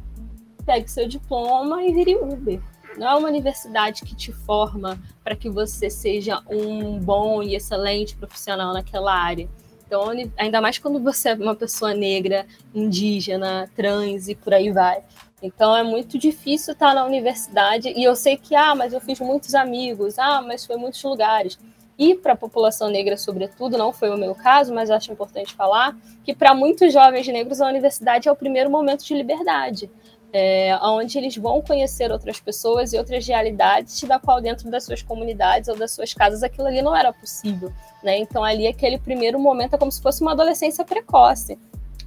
[0.65, 2.61] Pegue seu diploma e vire Uber.
[2.97, 8.17] Não é uma universidade que te forma para que você seja um bom e excelente
[8.17, 9.49] profissional naquela área.
[9.87, 10.05] Então,
[10.37, 15.03] ainda mais quando você é uma pessoa negra, indígena, trans e por aí vai.
[15.43, 19.21] Então é muito difícil estar na universidade e eu sei que ah, mas eu fiz
[19.21, 21.59] muitos amigos, ah, mas foi muitos lugares.
[21.99, 25.97] E para a população negra, sobretudo, não foi o meu caso, mas acho importante falar
[26.23, 29.91] que para muitos jovens negros a universidade é o primeiro momento de liberdade,
[30.33, 35.03] é, onde eles vão conhecer outras pessoas e outras realidades, da qual dentro das suas
[35.03, 37.73] comunidades ou das suas casas aquilo ali não era possível.
[38.03, 38.19] Né?
[38.19, 41.59] Então ali aquele primeiro momento é como se fosse uma adolescência precoce,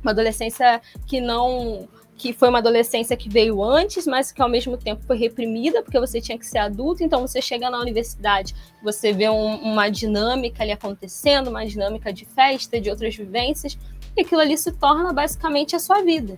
[0.01, 1.87] uma adolescência que não
[2.21, 5.99] que foi uma adolescência que veio antes, mas que ao mesmo tempo foi reprimida, porque
[5.99, 7.03] você tinha que ser adulto.
[7.03, 8.53] Então, você chega na universidade,
[8.83, 13.75] você vê um, uma dinâmica ali acontecendo, uma dinâmica de festa, de outras vivências,
[14.15, 16.35] e aquilo ali se torna basicamente a sua vida.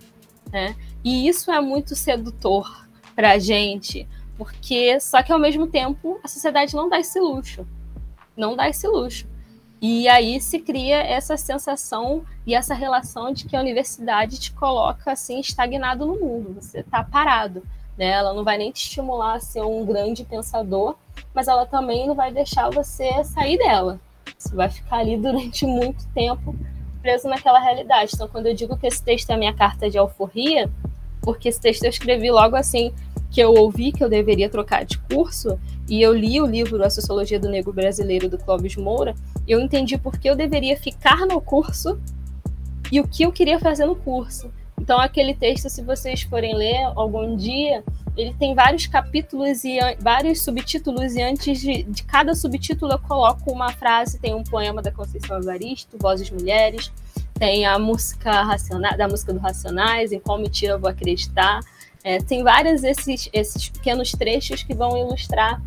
[0.50, 0.74] Né?
[1.04, 6.28] E isso é muito sedutor para a gente, porque só que ao mesmo tempo a
[6.28, 7.66] sociedade não dá esse luxo.
[8.34, 9.26] Não dá esse luxo.
[9.86, 15.12] E aí se cria essa sensação e essa relação de que a universidade te coloca
[15.12, 17.62] assim estagnado no mundo, você está parado.
[17.94, 18.06] Né?
[18.06, 20.96] Ela não vai nem te estimular a ser um grande pensador,
[21.34, 24.00] mas ela também não vai deixar você sair dela.
[24.38, 26.56] Você vai ficar ali durante muito tempo
[27.02, 28.12] preso naquela realidade.
[28.14, 30.70] Então, quando eu digo que esse texto é a minha carta de alforria,
[31.20, 32.90] porque esse texto eu escrevi logo assim
[33.34, 36.88] que eu ouvi que eu deveria trocar de curso, e eu li o livro A
[36.88, 39.12] Sociologia do Negro Brasileiro, do Clóvis Moura,
[39.46, 41.98] eu entendi por que eu deveria ficar no curso
[42.92, 44.52] e o que eu queria fazer no curso.
[44.80, 47.82] Então, aquele texto, se vocês forem ler algum dia,
[48.16, 53.50] ele tem vários capítulos e vários subtítulos, e antes de, de cada subtítulo eu coloco
[53.50, 56.92] uma frase, tem um poema da Conceição Evaristo, Vozes Mulheres,
[57.34, 61.58] tem a música racional, da música do Racionais, em Qual Mentira Eu Vou Acreditar,
[62.04, 65.60] é, tem vários esses, esses pequenos trechos que vão ilustrar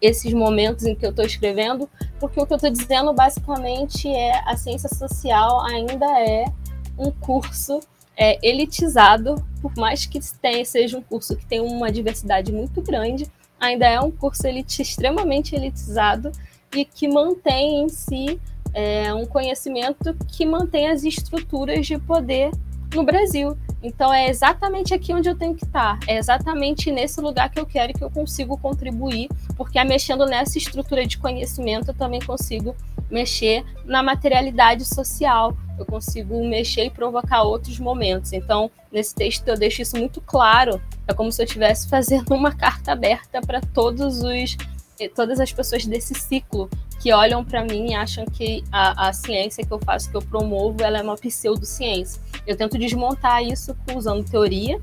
[0.00, 1.88] esses momentos em que eu estou escrevendo,
[2.20, 6.44] porque o que eu estou dizendo basicamente é a ciência social ainda é
[6.96, 7.80] um curso
[8.16, 13.26] é, elitizado, por mais que tenha, seja um curso que tem uma diversidade muito grande,
[13.58, 16.30] ainda é um curso elite, extremamente elitizado
[16.74, 18.40] e que mantém em si
[18.72, 22.50] é, um conhecimento que mantém as estruturas de poder
[22.96, 23.56] no Brasil.
[23.82, 25.98] Então é exatamente aqui onde eu tenho que estar.
[26.08, 30.58] É exatamente nesse lugar que eu quero que eu consigo contribuir, porque é mexendo nessa
[30.58, 32.74] estrutura de conhecimento eu também consigo
[33.10, 35.56] mexer na materialidade social.
[35.78, 38.32] Eu consigo mexer e provocar outros momentos.
[38.32, 40.80] Então, nesse texto eu deixo isso muito claro.
[41.06, 44.56] É como se eu estivesse fazendo uma carta aberta para todos os
[45.14, 49.64] todas as pessoas desse ciclo que olham para mim e acham que a, a ciência
[49.64, 52.20] que eu faço, que eu promovo, ela é uma pseudociência.
[52.46, 54.80] Eu tento desmontar isso usando teoria,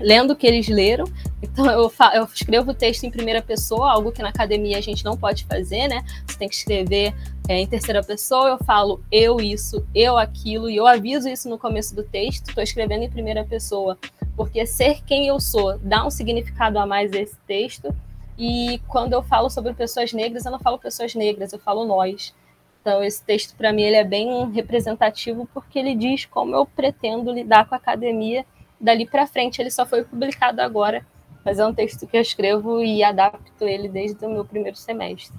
[0.00, 1.04] lendo o que eles leram.
[1.40, 5.04] Então eu, eu escrevo o texto em primeira pessoa, algo que na academia a gente
[5.04, 6.04] não pode fazer, né?
[6.26, 7.14] Você tem que escrever
[7.48, 8.48] é, em terceira pessoa.
[8.48, 12.48] Eu falo eu isso, eu aquilo, e eu aviso isso no começo do texto.
[12.48, 13.98] Estou escrevendo em primeira pessoa,
[14.36, 17.94] porque ser quem eu sou dá um significado a mais a esse texto.
[18.38, 22.34] E quando eu falo sobre pessoas negras, eu não falo pessoas negras, eu falo nós.
[22.80, 27.30] Então, esse texto, para mim, ele é bem representativo porque ele diz como eu pretendo
[27.30, 28.44] lidar com a academia
[28.80, 29.60] dali para frente.
[29.60, 31.06] Ele só foi publicado agora,
[31.44, 35.38] mas é um texto que eu escrevo e adapto ele desde o meu primeiro semestre.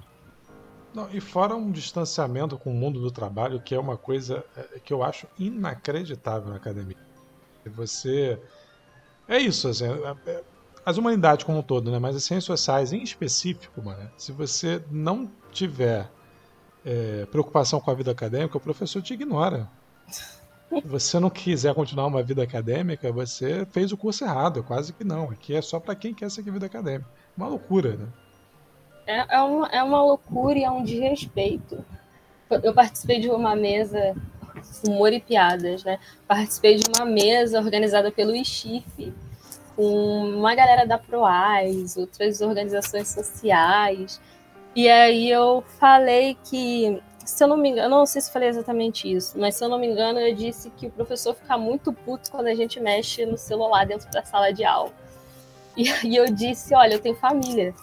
[0.93, 4.79] Não, e fora um distanciamento com o mundo do trabalho, que é uma coisa é,
[4.79, 6.97] que eu acho inacreditável na academia.
[7.65, 8.39] Você.
[9.27, 10.43] É isso, assim, é, é,
[10.85, 11.99] as humanidades como um todo, né?
[11.99, 16.09] mas as ciências sociais em específico, mano, se você não tiver
[16.85, 19.69] é, preocupação com a vida acadêmica, o professor te ignora.
[20.09, 20.41] Se
[20.85, 24.63] você não quiser continuar uma vida acadêmica, você fez o curso errado.
[24.63, 25.29] Quase que não.
[25.29, 27.09] Aqui é só para quem quer seguir vida acadêmica.
[27.37, 28.07] Uma loucura, né?
[29.05, 31.83] É, é, uma, é uma loucura e é um desrespeito.
[32.49, 34.15] Eu participei de uma mesa,
[34.87, 35.99] humor e piadas, né?
[36.27, 39.13] Participei de uma mesa organizada pelo ICHIF,
[39.75, 44.21] com uma galera da PROAS, outras organizações sociais,
[44.75, 49.11] e aí eu falei que, se eu não me engano, não sei se falei exatamente
[49.11, 52.31] isso, mas se eu não me engano, eu disse que o professor fica muito puto
[52.31, 54.91] quando a gente mexe no celular dentro da sala de aula.
[55.75, 57.73] E aí eu disse, olha, eu tenho família.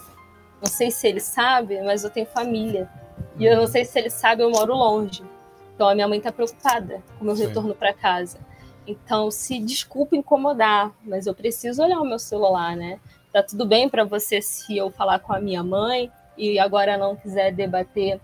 [0.61, 2.89] Não sei se ele sabe, mas eu tenho família.
[3.37, 5.23] E eu não sei se ele sabe, eu moro longe.
[5.75, 7.47] Então a minha mãe está preocupada com o meu Sim.
[7.47, 8.37] retorno para casa.
[8.87, 12.99] Então, se desculpa incomodar, mas eu preciso olhar o meu celular, né?
[13.31, 17.15] Tá tudo bem para você se eu falar com a minha mãe, e agora não
[17.15, 18.19] quiser debater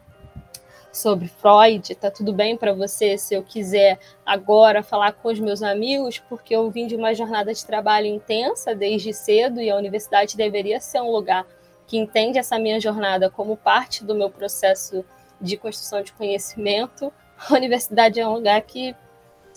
[0.91, 5.61] sobre Freud, tá tudo bem para você se eu quiser agora falar com os meus
[5.61, 10.35] amigos, porque eu vim de uma jornada de trabalho intensa desde cedo e a universidade
[10.35, 11.45] deveria ser um lugar
[11.85, 15.05] que entende essa minha jornada como parte do meu processo
[15.39, 17.13] de construção de conhecimento.
[17.47, 18.95] A universidade é um lugar que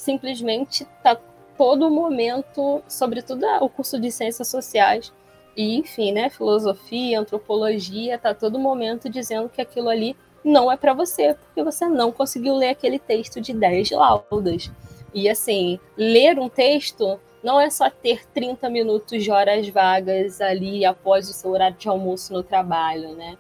[0.00, 1.14] simplesmente está
[1.56, 5.12] todo momento, sobretudo o curso de ciências sociais
[5.54, 10.94] e, enfim, né, filosofia, antropologia, está todo momento dizendo que aquilo ali não é para
[10.94, 14.70] você, porque você não conseguiu ler aquele texto de 10 laudas.
[15.12, 20.82] E assim, ler um texto não é só ter 30 minutos de horas vagas ali
[20.84, 23.36] após o seu horário de almoço no trabalho, né?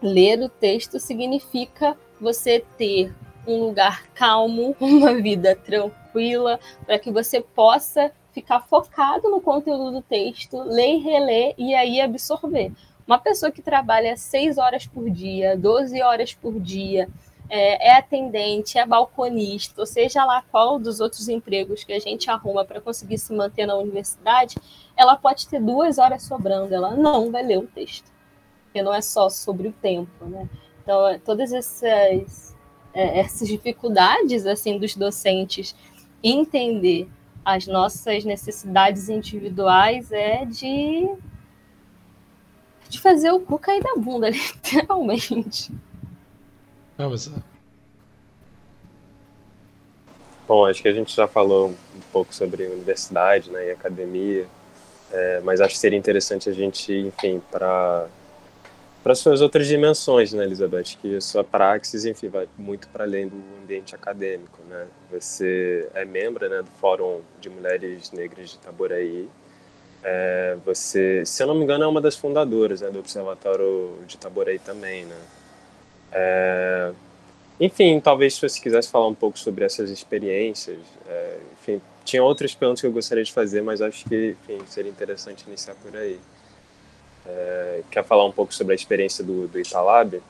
[0.00, 3.12] Ler o texto significa você ter
[3.46, 10.02] um lugar calmo, uma vida tranquila, para que você possa ficar focado no conteúdo do
[10.02, 12.72] texto, ler e reler e aí absorver.
[13.06, 17.08] Uma pessoa que trabalha 6 horas por dia, 12 horas por dia,
[17.48, 22.30] é, é, atendente, é balconista, ou seja lá qual dos outros empregos que a gente
[22.30, 24.56] arruma para conseguir se manter na universidade,
[24.96, 28.10] ela pode ter duas horas sobrando, ela não vai ler o texto,
[28.64, 30.48] porque não é só sobre o tempo, né?
[30.82, 32.53] Então, todas essas,
[32.94, 35.74] é, essas dificuldades assim dos docentes
[36.22, 37.08] entender
[37.44, 41.08] as nossas necessidades individuais é de
[42.88, 45.72] de fazer o cu cair da bunda, literalmente.
[46.96, 47.30] Não, mas...
[50.46, 54.46] Bom, acho que a gente já falou um pouco sobre universidade né, e academia,
[55.10, 58.06] é, mas acho que seria interessante a gente, enfim, para
[59.04, 60.96] para suas outras dimensões, né, Elizabeth?
[61.00, 64.86] Que a sua praxis, enfim, vai muito para além do ambiente acadêmico, né?
[65.12, 69.28] Você é membro né, do Fórum de Mulheres Negras de Itaboraí,
[70.02, 74.16] é, você, se eu não me engano, é uma das fundadoras né, do Observatório de
[74.16, 75.18] Itaboraí também, né?
[76.12, 76.92] É,
[77.60, 82.54] enfim, talvez se você quisesse falar um pouco sobre essas experiências, é, enfim, tinha outras
[82.54, 86.18] perguntas que eu gostaria de fazer, mas acho que, enfim, seria interessante iniciar por aí.
[87.26, 90.22] É, quer falar um pouco sobre a experiência do, do Italab?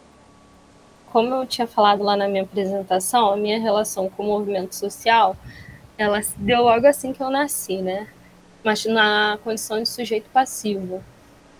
[1.12, 5.36] Como eu tinha falado lá na minha apresentação, a minha relação com o movimento social,
[5.96, 8.08] ela se deu logo assim que eu nasci, né?
[8.64, 11.04] mas na condição de sujeito passivo.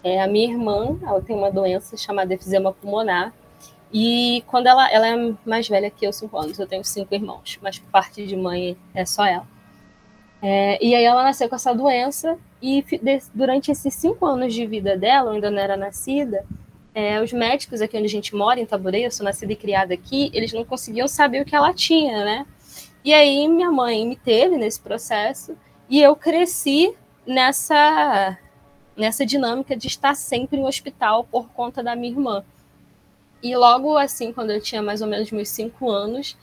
[0.02, 3.32] É, a minha irmã, ela tem uma doença chamada efizema pulmonar,
[3.92, 7.58] e quando ela, ela é mais velha que eu, cinco anos, eu tenho cinco irmãos,
[7.62, 9.46] mas parte de mãe é só ela.
[10.42, 12.82] É, e aí ela nasceu com essa doença, e
[13.34, 16.46] durante esses cinco anos de vida dela, ainda não era nascida,
[16.94, 19.92] é, os médicos aqui onde a gente mora, em Taborei, eu sou nascida e criada
[19.92, 22.46] aqui, eles não conseguiam saber o que ela tinha, né?
[23.04, 25.54] E aí minha mãe me teve nesse processo,
[25.90, 26.94] e eu cresci
[27.26, 28.38] nessa
[28.96, 32.42] nessa dinâmica de estar sempre em hospital por conta da minha irmã.
[33.42, 36.34] E logo assim, quando eu tinha mais ou menos meus cinco anos,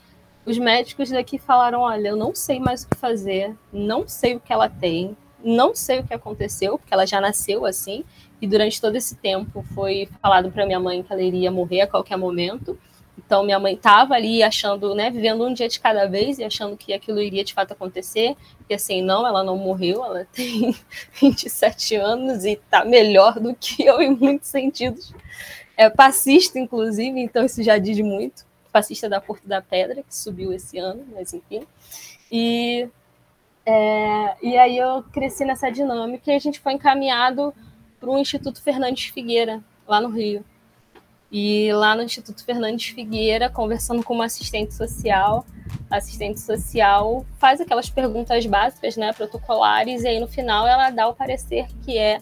[0.46, 4.40] os médicos daqui falaram: Olha, eu não sei mais o que fazer, não sei o
[4.40, 8.04] que ela tem, não sei o que aconteceu, porque ela já nasceu assim.
[8.40, 11.86] E durante todo esse tempo foi falado para minha mãe que ela iria morrer a
[11.86, 12.78] qualquer momento.
[13.16, 16.76] Então, minha mãe estava ali achando, né, vivendo um dia de cada vez e achando
[16.76, 18.36] que aquilo iria de fato acontecer.
[18.68, 20.74] E assim, não, ela não morreu, ela tem
[21.20, 25.14] 27 anos e está melhor do que eu em muitos sentidos.
[25.76, 28.44] É passista, inclusive, então isso já diz muito.
[28.72, 31.66] Passista da Porto da Pedra, que subiu esse ano, mas enfim.
[32.30, 32.88] E,
[33.64, 37.54] é, e aí eu cresci nessa dinâmica e a gente foi encaminhado
[38.00, 40.44] para o Instituto Fernandes Figueira, lá no Rio.
[41.30, 45.46] E lá no Instituto Fernandes Figueira, conversando com uma assistente social,
[45.88, 51.08] a assistente social faz aquelas perguntas básicas, né, protocolares, e aí no final ela dá
[51.08, 52.20] o parecer que é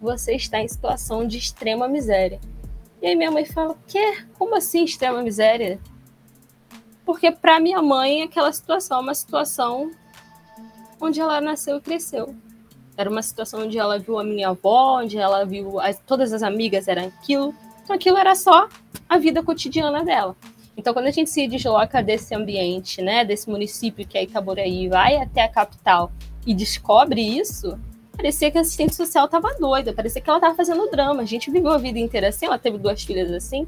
[0.00, 2.40] você está em situação de extrema miséria.
[3.00, 4.24] E aí minha mãe fala: "Quê?
[4.38, 5.80] Como assim extrema miséria?"
[7.04, 9.90] Porque para minha mãe aquela situação é uma situação
[11.02, 12.34] onde ela nasceu e cresceu.
[12.96, 16.42] Era uma situação onde ela viu a minha avó, onde ela viu as, todas as
[16.42, 18.68] amigas eram aquilo, então aquilo era só
[19.08, 20.36] a vida cotidiana dela.
[20.76, 25.16] Então, quando a gente se desloca desse ambiente, né, desse município que é Itaboraí, vai
[25.16, 26.10] até a capital
[26.46, 27.78] e descobre isso,
[28.16, 31.22] parecia que a assistente social estava doida, parecia que ela estava fazendo drama.
[31.22, 33.66] A gente viveu a vida inteira assim, ela teve duas filhas assim.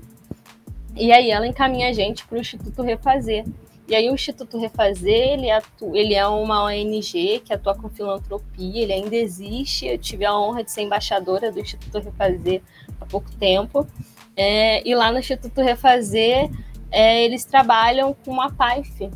[0.96, 3.44] E aí ela encaminha a gente para o Instituto Refazer.
[3.86, 5.46] E aí o Instituto Refazer, ele,
[5.92, 9.86] ele é uma ONG que atua com filantropia, ele ainda existe.
[9.86, 12.62] Eu tive a honra de ser embaixadora do Instituto Refazer
[12.98, 13.86] há pouco tempo.
[14.34, 16.50] É, e lá no Instituto Refazer,
[16.90, 19.10] é, eles trabalham com a PAIF.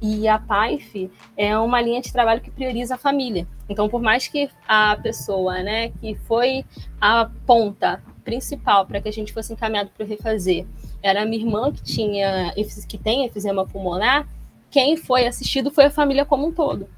[0.00, 3.48] E a PAIF é uma linha de trabalho que prioriza a família.
[3.68, 6.64] Então, por mais que a pessoa né, que foi
[7.00, 10.64] a ponta principal para que a gente fosse encaminhado para o refazer
[11.02, 12.52] era a minha irmã que tinha
[12.88, 14.26] que tem efizema pulmonar,
[14.70, 16.88] quem foi assistido foi a família como um todo.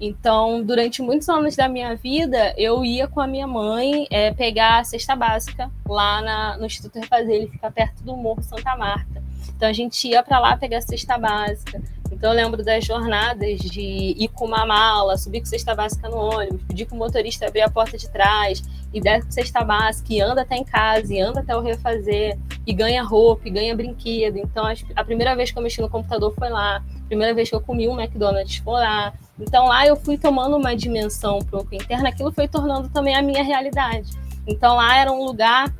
[0.00, 4.80] Então, durante muitos anos da minha vida, eu ia com a minha mãe é, pegar
[4.80, 9.22] a cesta básica lá na, no Instituto Refazer, ele fica perto do Morro Santa Marta.
[9.56, 11.82] Então, a gente ia para lá pegar a cesta básica.
[12.10, 16.16] Então, eu lembro das jornadas de ir com uma mala, subir com cesta básica no
[16.16, 20.20] ônibus, pedir para o motorista abrir a porta de trás, e der cesta básica, e
[20.20, 24.38] anda até em casa, e anda até o refazer, e ganha roupa, e ganha brinquedo.
[24.38, 27.54] Então, a primeira vez que eu mexi no computador foi lá, a primeira vez que
[27.54, 29.12] eu comi um McDonald's foi lá.
[29.38, 33.22] Então, lá eu fui tomando uma dimensão um pouco interna, aquilo foi tornando também a
[33.22, 34.10] minha realidade.
[34.46, 35.72] Então, lá era um lugar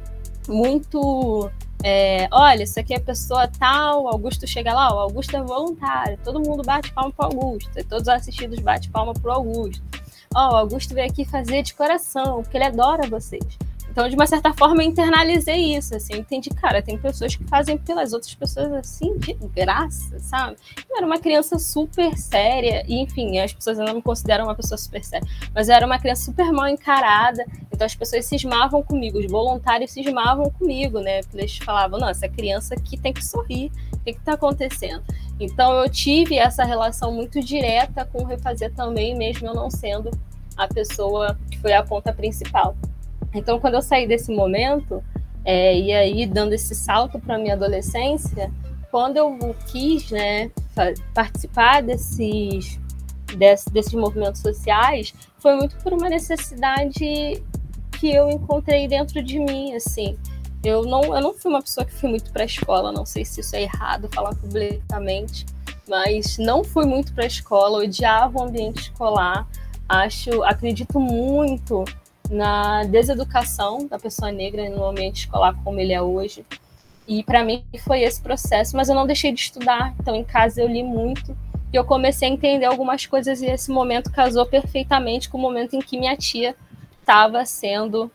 [0.49, 1.51] muito
[1.89, 6.41] é, olha, isso aqui é pessoa tal, Augusto chega lá, o Augusto é voluntário, todo
[6.41, 9.81] mundo bate palma pro Augusto, todos os assistidos bate palma pro Augusto.
[10.35, 13.57] Ó, oh, o Augusto veio aqui fazer de coração, porque ele adora vocês.
[13.97, 17.43] Então, de uma certa forma, eu internalizei isso, assim, eu entendi, cara, tem pessoas que
[17.45, 20.59] fazem pelas outras pessoas, assim, de graça, sabe?
[20.87, 24.77] Eu era uma criança super séria, e, enfim, as pessoas ainda me consideram uma pessoa
[24.77, 27.43] super séria, mas eu era uma criança super mal encarada,
[27.73, 31.23] então as pessoas cismavam comigo, os voluntários cismavam comigo, né?
[31.23, 35.03] Porque eles falavam, não, essa criança aqui tem que sorrir, o que está acontecendo?
[35.41, 40.11] Então, eu tive essa relação muito direta com o Refazer também, mesmo eu não sendo
[40.55, 42.77] a pessoa que foi a ponta principal.
[43.39, 45.03] Então, quando eu saí desse momento,
[45.45, 48.51] é, e aí dando esse salto para minha adolescência,
[48.91, 50.51] quando eu quis né,
[51.15, 52.81] participar desses,
[53.37, 57.43] desses, desses movimentos sociais, foi muito por uma necessidade
[58.01, 60.19] que eu encontrei dentro de mim, assim.
[60.65, 63.25] Eu não, eu não fui uma pessoa que fui muito para a escola, não sei
[63.25, 65.47] se isso é errado falar publicamente,
[65.89, 69.47] mas não fui muito para a escola, odiava o ambiente escolar.
[69.89, 71.85] Acho, acredito muito
[72.31, 76.45] na deseducação da pessoa negra no ambiente escolar como ele é hoje.
[77.07, 79.95] E para mim foi esse processo, mas eu não deixei de estudar.
[80.01, 81.37] Então em casa eu li muito
[81.73, 85.75] e eu comecei a entender algumas coisas e esse momento casou perfeitamente com o momento
[85.75, 86.57] em que minha tia
[87.01, 88.11] estava sendo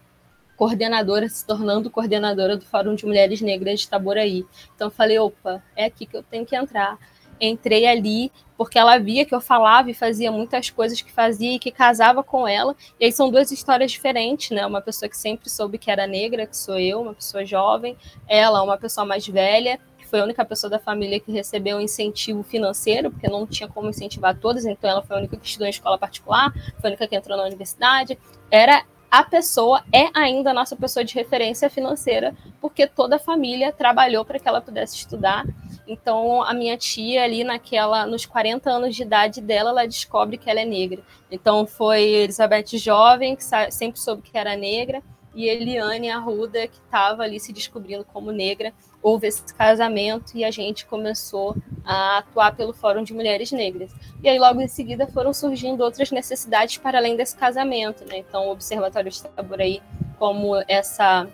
[0.58, 4.46] coordenadora, se tornando coordenadora do Fórum de Mulheres Negras de Itaboraí.
[4.76, 7.00] Então eu falei, opa, é aqui que eu tenho que entrar
[7.42, 8.32] entrei ali
[8.62, 12.24] porque ela via que eu falava e fazia muitas coisas que fazia e que casava
[12.24, 12.76] com ela.
[13.00, 14.64] E aí são duas histórias diferentes, né?
[14.64, 17.98] Uma pessoa que sempre soube que era negra, que sou eu, uma pessoa jovem,
[18.28, 21.82] ela, uma pessoa mais velha, que foi a única pessoa da família que recebeu um
[21.82, 25.66] incentivo financeiro, porque não tinha como incentivar todas, então ela foi a única que estudou
[25.66, 28.16] em escola particular, foi a única que entrou na universidade.
[28.52, 33.72] Era a pessoa é ainda a nossa pessoa de referência financeira, porque toda a família
[33.72, 35.46] trabalhou para que ela pudesse estudar
[35.92, 40.50] então, a minha tia ali naquela, nos 40 anos de idade dela, ela descobre que
[40.50, 41.02] ela é negra.
[41.30, 45.04] Então, foi Elizabeth jovem, que sempre soube que era negra,
[45.34, 48.74] e Eliane Arruda, que estava ali se descobrindo como negra.
[49.02, 53.92] Houve esse casamento e a gente começou a atuar pelo Fórum de Mulheres Negras.
[54.22, 58.06] E aí, logo em seguida, foram surgindo outras necessidades para além desse casamento.
[58.06, 58.18] Né?
[58.18, 59.82] Então, o Observatório de Itaboraí,
[60.20, 61.28] como essa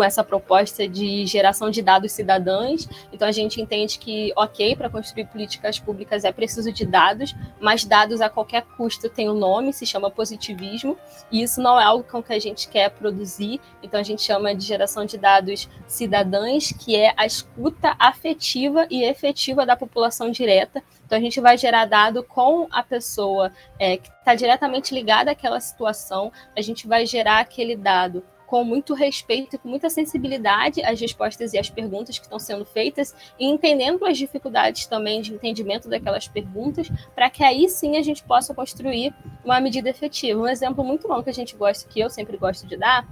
[0.00, 2.88] com essa proposta de geração de dados cidadãos.
[3.12, 7.84] Então a gente entende que, ok, para construir políticas públicas é preciso de dados, mas
[7.84, 10.96] dados a qualquer custo tem um nome, se chama positivismo,
[11.30, 13.60] e isso não é algo com que a gente quer produzir.
[13.82, 19.04] Então a gente chama de geração de dados cidadãs, que é a escuta afetiva e
[19.04, 20.82] efetiva da população direta.
[21.04, 25.60] Então a gente vai gerar dado com a pessoa é, que está diretamente ligada àquela
[25.60, 31.00] situação, a gente vai gerar aquele dado com muito respeito e com muita sensibilidade às
[31.00, 35.88] respostas e às perguntas que estão sendo feitas e entendendo as dificuldades também de entendimento
[35.88, 40.40] daquelas perguntas, para que aí sim a gente possa construir uma medida efetiva.
[40.40, 43.06] Um exemplo muito bom que a gente gosta, que eu sempre gosto de dar,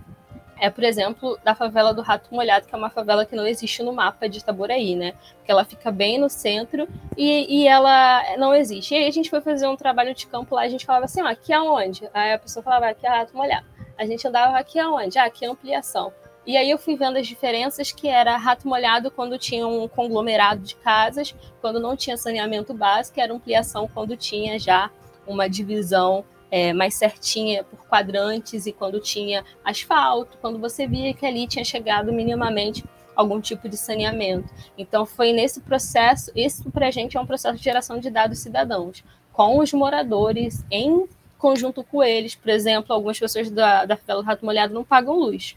[0.58, 3.80] é, por exemplo, da favela do Rato Molhado, que é uma favela que não existe
[3.80, 5.12] no mapa de Itaboraí, né?
[5.36, 8.92] Porque ela fica bem no centro e, e ela não existe.
[8.92, 11.22] E aí a gente foi fazer um trabalho de campo lá, a gente falava assim,
[11.22, 12.10] ó, aqui é onde?
[12.12, 15.18] Aí a pessoa falava, aqui é Rato Molhado a gente andava aqui aonde?
[15.18, 16.12] Ah, aqui é ampliação.
[16.46, 20.62] E aí eu fui vendo as diferenças que era rato molhado quando tinha um conglomerado
[20.62, 24.90] de casas, quando não tinha saneamento básico, era ampliação quando tinha já
[25.26, 31.26] uma divisão é, mais certinha por quadrantes e quando tinha asfalto, quando você via que
[31.26, 32.82] ali tinha chegado minimamente
[33.14, 34.48] algum tipo de saneamento.
[34.78, 38.38] Então foi nesse processo, isso para a gente é um processo de geração de dados
[38.38, 41.06] cidadãos, com os moradores em
[41.38, 42.34] conjunto com eles.
[42.34, 45.56] Por exemplo, algumas pessoas da, da favela Rato Molhado não pagam luz.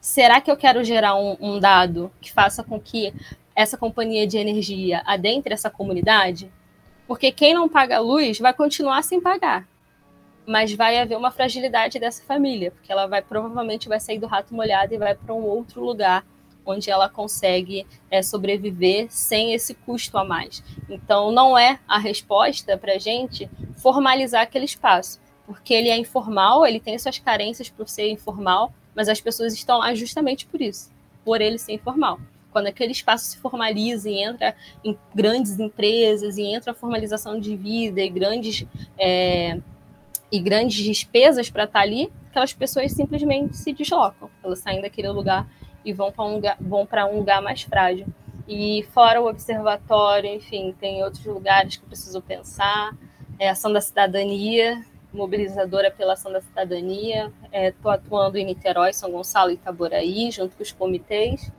[0.00, 3.12] Será que eu quero gerar um, um dado que faça com que
[3.54, 6.50] essa companhia de energia adentre essa comunidade?
[7.06, 9.66] Porque quem não paga luz vai continuar sem pagar.
[10.46, 14.54] mas vai haver uma fragilidade dessa família, porque ela vai provavelmente vai sair do rato
[14.54, 16.24] molhado e vai para um outro lugar
[16.66, 20.62] onde ela consegue é, sobreviver sem esse custo a mais.
[20.88, 26.66] Então, não é a resposta para a gente formalizar aquele espaço, porque ele é informal,
[26.66, 30.90] ele tem suas carências por ser informal, mas as pessoas estão lá justamente por isso,
[31.24, 32.18] por ele ser informal.
[32.50, 37.54] Quando aquele espaço se formaliza e entra em grandes empresas, e entra a formalização de
[37.54, 38.66] vida e grandes,
[38.98, 39.60] é,
[40.32, 45.08] e grandes despesas para estar tá ali, aquelas pessoas simplesmente se deslocam, elas saem daquele
[45.10, 45.46] lugar
[45.86, 48.06] e vão para um lugar, vão um lugar mais frágil.
[48.48, 52.92] E fora o observatório, enfim, tem outros lugares que preciso pensar.
[53.38, 57.32] É ação da cidadania, mobilizadora pela ação da cidadania.
[57.52, 61.52] Estou é, atuando em Niterói, São Gonçalo e Itaboraí, junto com os comitês.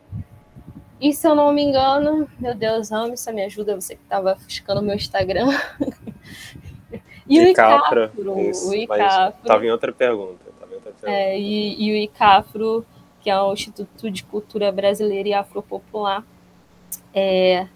[1.00, 4.36] E se eu não me engano, meu Deus, ame, isso me ajuda, você que estava
[4.36, 5.48] buscando o meu Instagram.
[7.30, 8.12] e o ICAFRO.
[8.18, 9.38] o ICAFRO.
[9.42, 10.44] Estava em outra pergunta.
[10.44, 11.12] Em outra pergunta.
[11.12, 12.86] É, e, e o ICAFRO
[13.28, 16.24] que é o Instituto de Cultura Brasileira e Afropopular,
[17.14, 17.68] é,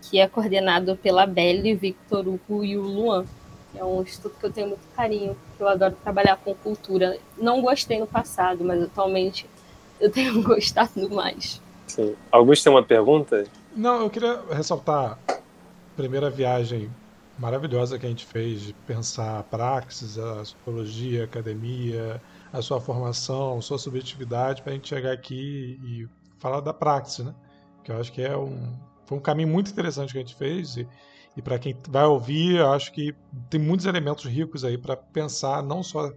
[0.00, 3.24] que é coordenado pela Belle, Victor Hugo e o Luan.
[3.74, 7.18] É um instituto que eu tenho muito carinho, que eu adoro trabalhar com cultura.
[7.36, 9.50] Não gostei no passado, mas atualmente
[9.98, 11.60] eu tenho gostado mais.
[11.88, 12.14] Sim.
[12.30, 13.44] Augusto tem uma pergunta?
[13.74, 15.38] Não, eu queria ressaltar a
[15.96, 16.88] primeira viagem
[17.36, 22.22] maravilhosa que a gente fez de pensar a praxis, a sociologia, a academia,
[22.58, 27.24] a sua formação, a sua subjetividade para a gente chegar aqui e falar da praxis,
[27.24, 27.34] né?
[27.84, 28.72] Que eu acho que é um
[29.06, 30.88] foi um caminho muito interessante que a gente fez e,
[31.36, 33.14] e para quem vai ouvir, eu acho que
[33.48, 36.12] tem muitos elementos ricos aí para pensar não só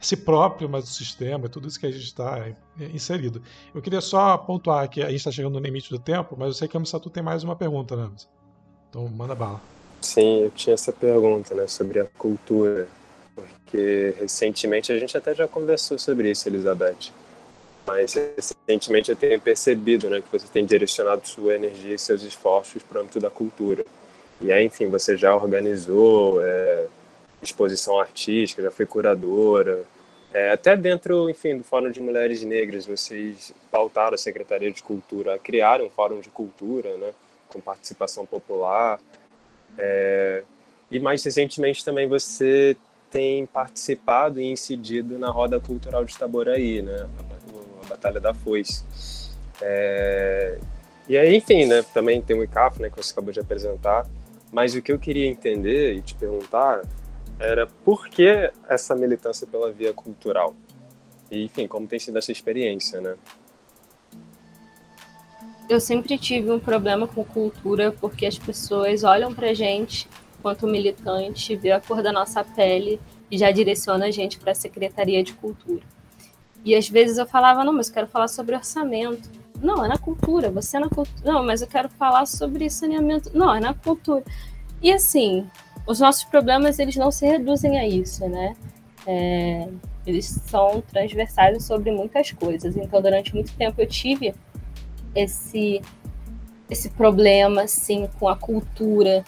[0.00, 2.52] si próprio, mas o sistema, tudo isso que a gente está
[2.92, 3.40] inserido.
[3.72, 6.54] Eu queria só pontuar que a gente está chegando no limite do tempo, mas eu
[6.54, 8.10] sei que a Missatu tem mais uma pergunta, né?
[8.90, 9.60] Então manda bala.
[10.00, 12.88] Sim, eu tinha essa pergunta, né, sobre a cultura
[13.72, 17.10] porque recentemente a gente até já conversou sobre isso, Elizabeth.
[17.86, 22.82] Mas recentemente eu tenho percebido né, que você tem direcionado sua energia e seus esforços
[22.82, 23.84] para o âmbito da cultura.
[24.42, 26.86] E aí, enfim, você já organizou é,
[27.42, 29.84] exposição artística, já foi curadora.
[30.34, 35.34] É, até dentro, enfim, do Fórum de Mulheres Negras, vocês pautaram a Secretaria de Cultura
[35.34, 37.12] a criar um fórum de cultura, né,
[37.48, 39.00] com participação popular.
[39.78, 40.42] É,
[40.90, 42.76] e mais recentemente também você
[43.12, 47.06] tem participado e incidido na roda cultural de Itaboraí, né?
[47.84, 48.84] A, Batalha da Foice.
[49.60, 50.58] É...
[51.06, 51.84] E aí, enfim, né?
[51.92, 52.88] Também tem o ICAF, né?
[52.88, 54.06] Que você acabou de apresentar.
[54.50, 56.82] Mas o que eu queria entender e te perguntar
[57.38, 60.54] era por que essa militância pela via cultural?
[61.30, 63.16] E, enfim, como tem sido essa experiência, né?
[65.68, 70.08] Eu sempre tive um problema com cultura porque as pessoas olham pra gente
[70.42, 74.54] quanto militante, vê a cor da nossa pele e já direciona a gente para a
[74.54, 75.82] Secretaria de Cultura.
[76.64, 79.30] E às vezes eu falava, não, mas eu quero falar sobre orçamento.
[79.60, 81.32] Não, é na cultura, você é na cultura.
[81.32, 83.30] Não, mas eu quero falar sobre saneamento.
[83.32, 84.24] Não, é na cultura.
[84.82, 85.48] E assim,
[85.86, 88.56] os nossos problemas, eles não se reduzem a isso, né?
[89.06, 89.68] É,
[90.06, 92.76] eles são transversais sobre muitas coisas.
[92.76, 94.34] Então, durante muito tempo eu tive
[95.14, 95.80] esse
[96.70, 99.22] esse problema assim com a cultura,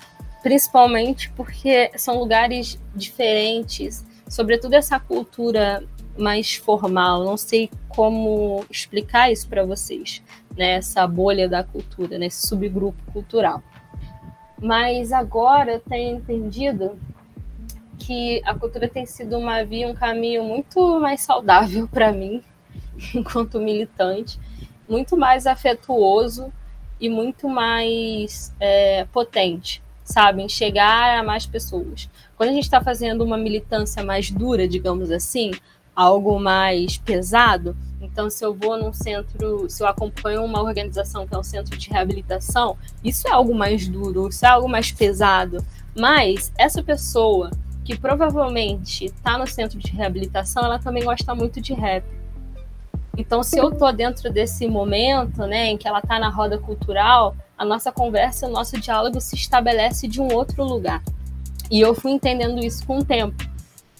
[0.44, 5.82] principalmente porque são lugares diferentes, sobretudo essa cultura
[6.18, 7.24] mais formal.
[7.24, 10.22] Não sei como explicar isso para vocês,
[10.54, 10.72] né?
[10.72, 12.48] Essa bolha da cultura, nesse né?
[12.50, 13.62] subgrupo cultural.
[14.60, 16.98] Mas agora eu tenho entendido
[17.98, 22.42] que a cultura tem sido uma via, um caminho muito mais saudável para mim,
[23.14, 24.38] enquanto militante,
[24.86, 26.52] muito mais afetuoso
[27.00, 30.42] e muito mais é, potente sabe?
[30.42, 32.08] Em chegar a mais pessoas.
[32.36, 35.52] Quando a gente está fazendo uma militância mais dura, digamos assim,
[35.96, 41.34] algo mais pesado, então se eu vou num centro, se eu acompanho uma organização que
[41.34, 45.64] é um centro de reabilitação, isso é algo mais duro, isso é algo mais pesado.
[45.96, 47.50] Mas essa pessoa
[47.84, 52.04] que provavelmente está no centro de reabilitação, ela também gosta muito de rap.
[53.16, 57.36] Então, se eu tô dentro desse momento, né, em que ela está na roda cultural,
[57.56, 61.02] a nossa conversa, o nosso diálogo se estabelece de um outro lugar.
[61.70, 63.36] E eu fui entendendo isso com o tempo.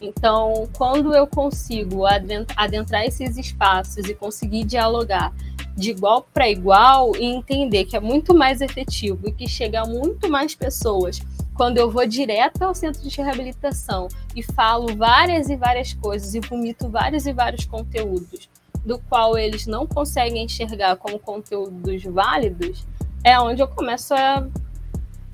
[0.00, 5.32] Então, quando eu consigo adentrar esses espaços e conseguir dialogar
[5.76, 9.86] de igual para igual e entender que é muito mais efetivo e que chega a
[9.86, 11.20] muito mais pessoas
[11.54, 16.40] quando eu vou direto ao centro de reabilitação e falo várias e várias coisas e
[16.40, 18.48] vomito vários e vários conteúdos
[18.84, 22.86] do qual eles não conseguem enxergar como conteúdos válidos,
[23.22, 24.46] é onde eu começo a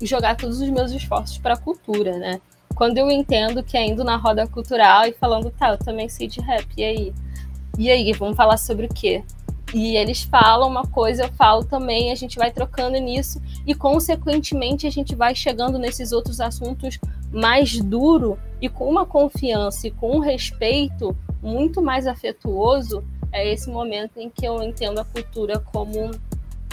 [0.01, 2.41] jogar todos os meus esforços para a cultura, né?
[2.81, 6.27] quando eu entendo que é indo na roda cultural e falando, tá, eu também sei
[6.27, 7.13] de rap, e aí?
[7.77, 9.23] E aí, vamos falar sobre o quê?
[9.71, 14.87] E eles falam uma coisa, eu falo também, a gente vai trocando nisso e, consequentemente,
[14.87, 16.99] a gente vai chegando nesses outros assuntos
[17.31, 23.03] mais duro e com uma confiança e com um respeito muito mais afetuoso.
[23.31, 26.11] É esse momento em que eu entendo a cultura como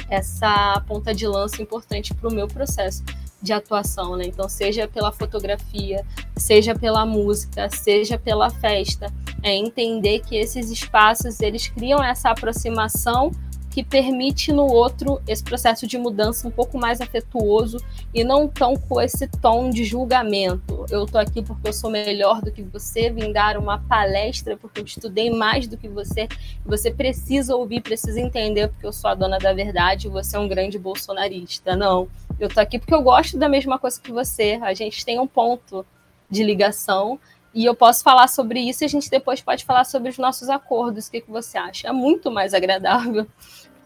[0.09, 3.05] essa ponta de lança importante para o meu processo
[3.41, 4.25] de atuação, né?
[4.27, 6.05] Então, seja pela fotografia,
[6.37, 13.31] seja pela música, seja pela festa, é entender que esses espaços eles criam essa aproximação
[13.79, 17.79] que permite no outro esse processo de mudança um pouco mais afetuoso
[18.13, 20.85] e não tão com esse tom de julgamento.
[20.91, 24.81] Eu tô aqui porque eu sou melhor do que você, vim dar uma palestra porque
[24.81, 26.27] eu estudei mais do que você.
[26.67, 30.49] Você precisa ouvir, precisa entender porque eu sou a dona da verdade você é um
[30.49, 31.77] grande bolsonarista.
[31.77, 32.09] Não,
[32.41, 34.59] eu tô aqui porque eu gosto da mesma coisa que você.
[34.61, 35.87] A gente tem um ponto
[36.29, 37.21] de ligação
[37.55, 40.51] e eu posso falar sobre isso e a gente depois pode falar sobre os nossos
[40.51, 41.07] acordos.
[41.07, 41.87] O que, que você acha?
[41.87, 43.25] É muito mais agradável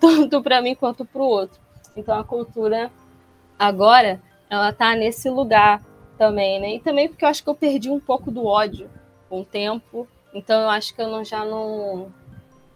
[0.02, 1.60] tanto para mim quanto para o outro.
[1.96, 2.90] Então a cultura
[3.56, 5.80] agora ela está nesse lugar
[6.18, 6.74] também, né?
[6.74, 8.90] E também porque eu acho que eu perdi um pouco do ódio
[9.28, 10.08] com o tempo.
[10.34, 12.12] Então eu acho que eu não, já não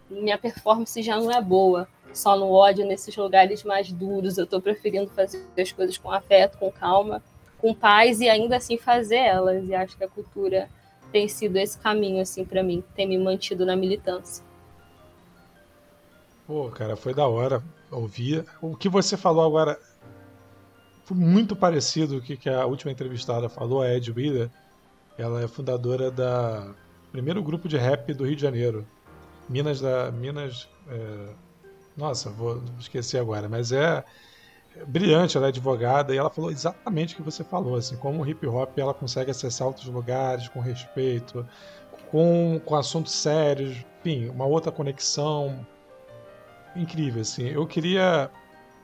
[0.09, 4.37] minha performance já não é boa só no ódio nesses lugares mais duros.
[4.37, 7.21] Eu estou preferindo fazer as coisas com afeto, com calma,
[7.57, 9.67] com paz e ainda assim fazer elas.
[9.67, 10.69] E acho que a cultura
[11.11, 14.47] tem sido esse caminho assim para mim, tem me mantido na militância.
[16.47, 18.45] Pô, cara, foi da hora ouvir.
[18.61, 19.77] O que você falou agora
[21.03, 24.49] foi muito parecido com o que a última entrevistada falou, a Ed Wheeler.
[25.17, 26.73] Ela é fundadora da
[27.11, 28.87] primeiro grupo de rap do Rio de Janeiro.
[29.49, 30.09] Minas da.
[30.09, 30.69] Minas.
[30.89, 31.33] É...
[31.97, 34.05] Nossa, vou esquecer agora, mas é
[34.87, 38.29] brilhante, ela é advogada e ela falou exatamente o que você falou, assim, como o
[38.29, 41.45] hip hop ela consegue acessar outros lugares com respeito,
[42.11, 45.65] com, com assuntos sérios, enfim, uma outra conexão,
[46.77, 47.47] incrível, assim.
[47.47, 48.29] Eu queria,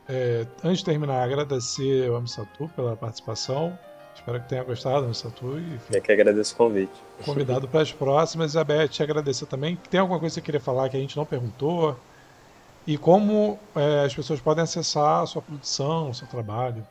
[0.07, 3.77] é, antes de terminar, agradecer ao Amsatu pela participação.
[4.15, 5.57] Espero que tenha gostado, Amsatu.
[5.91, 6.93] Eu que agradeço o convite.
[7.25, 8.51] Convidado para as próximas.
[8.51, 9.77] Isabel, te agradecer também.
[9.89, 11.97] Tem alguma coisa que você queria falar que a gente não perguntou?
[12.85, 16.85] E como é, as pessoas podem acessar a sua produção, o seu trabalho?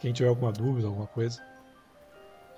[0.00, 1.40] Quem tiver alguma dúvida, alguma coisa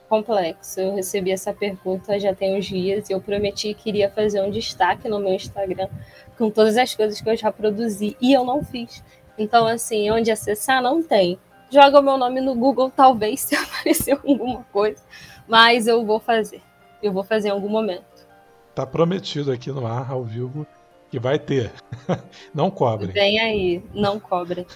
[0.08, 0.80] complexo.
[0.80, 4.50] Eu recebi essa pergunta já tem uns dias e eu prometi que iria fazer um
[4.50, 5.88] destaque no meu Instagram
[6.36, 9.02] com todas as coisas que eu já produzi e eu não fiz.
[9.38, 11.38] Então, assim, onde acessar não tem.
[11.70, 15.02] Joga o meu nome no Google, talvez se aparecer alguma coisa,
[15.48, 16.62] mas eu vou fazer.
[17.02, 18.04] Eu vou fazer em algum momento.
[18.74, 20.66] Tá prometido aqui no ar, ao vivo,
[21.10, 21.72] que vai ter.
[22.54, 23.12] Não cobre.
[23.12, 24.66] Vem aí, não cobre.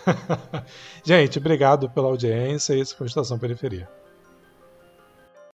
[1.03, 2.75] Gente, obrigado pela audiência.
[2.75, 3.89] Isso foi Estação Periferia.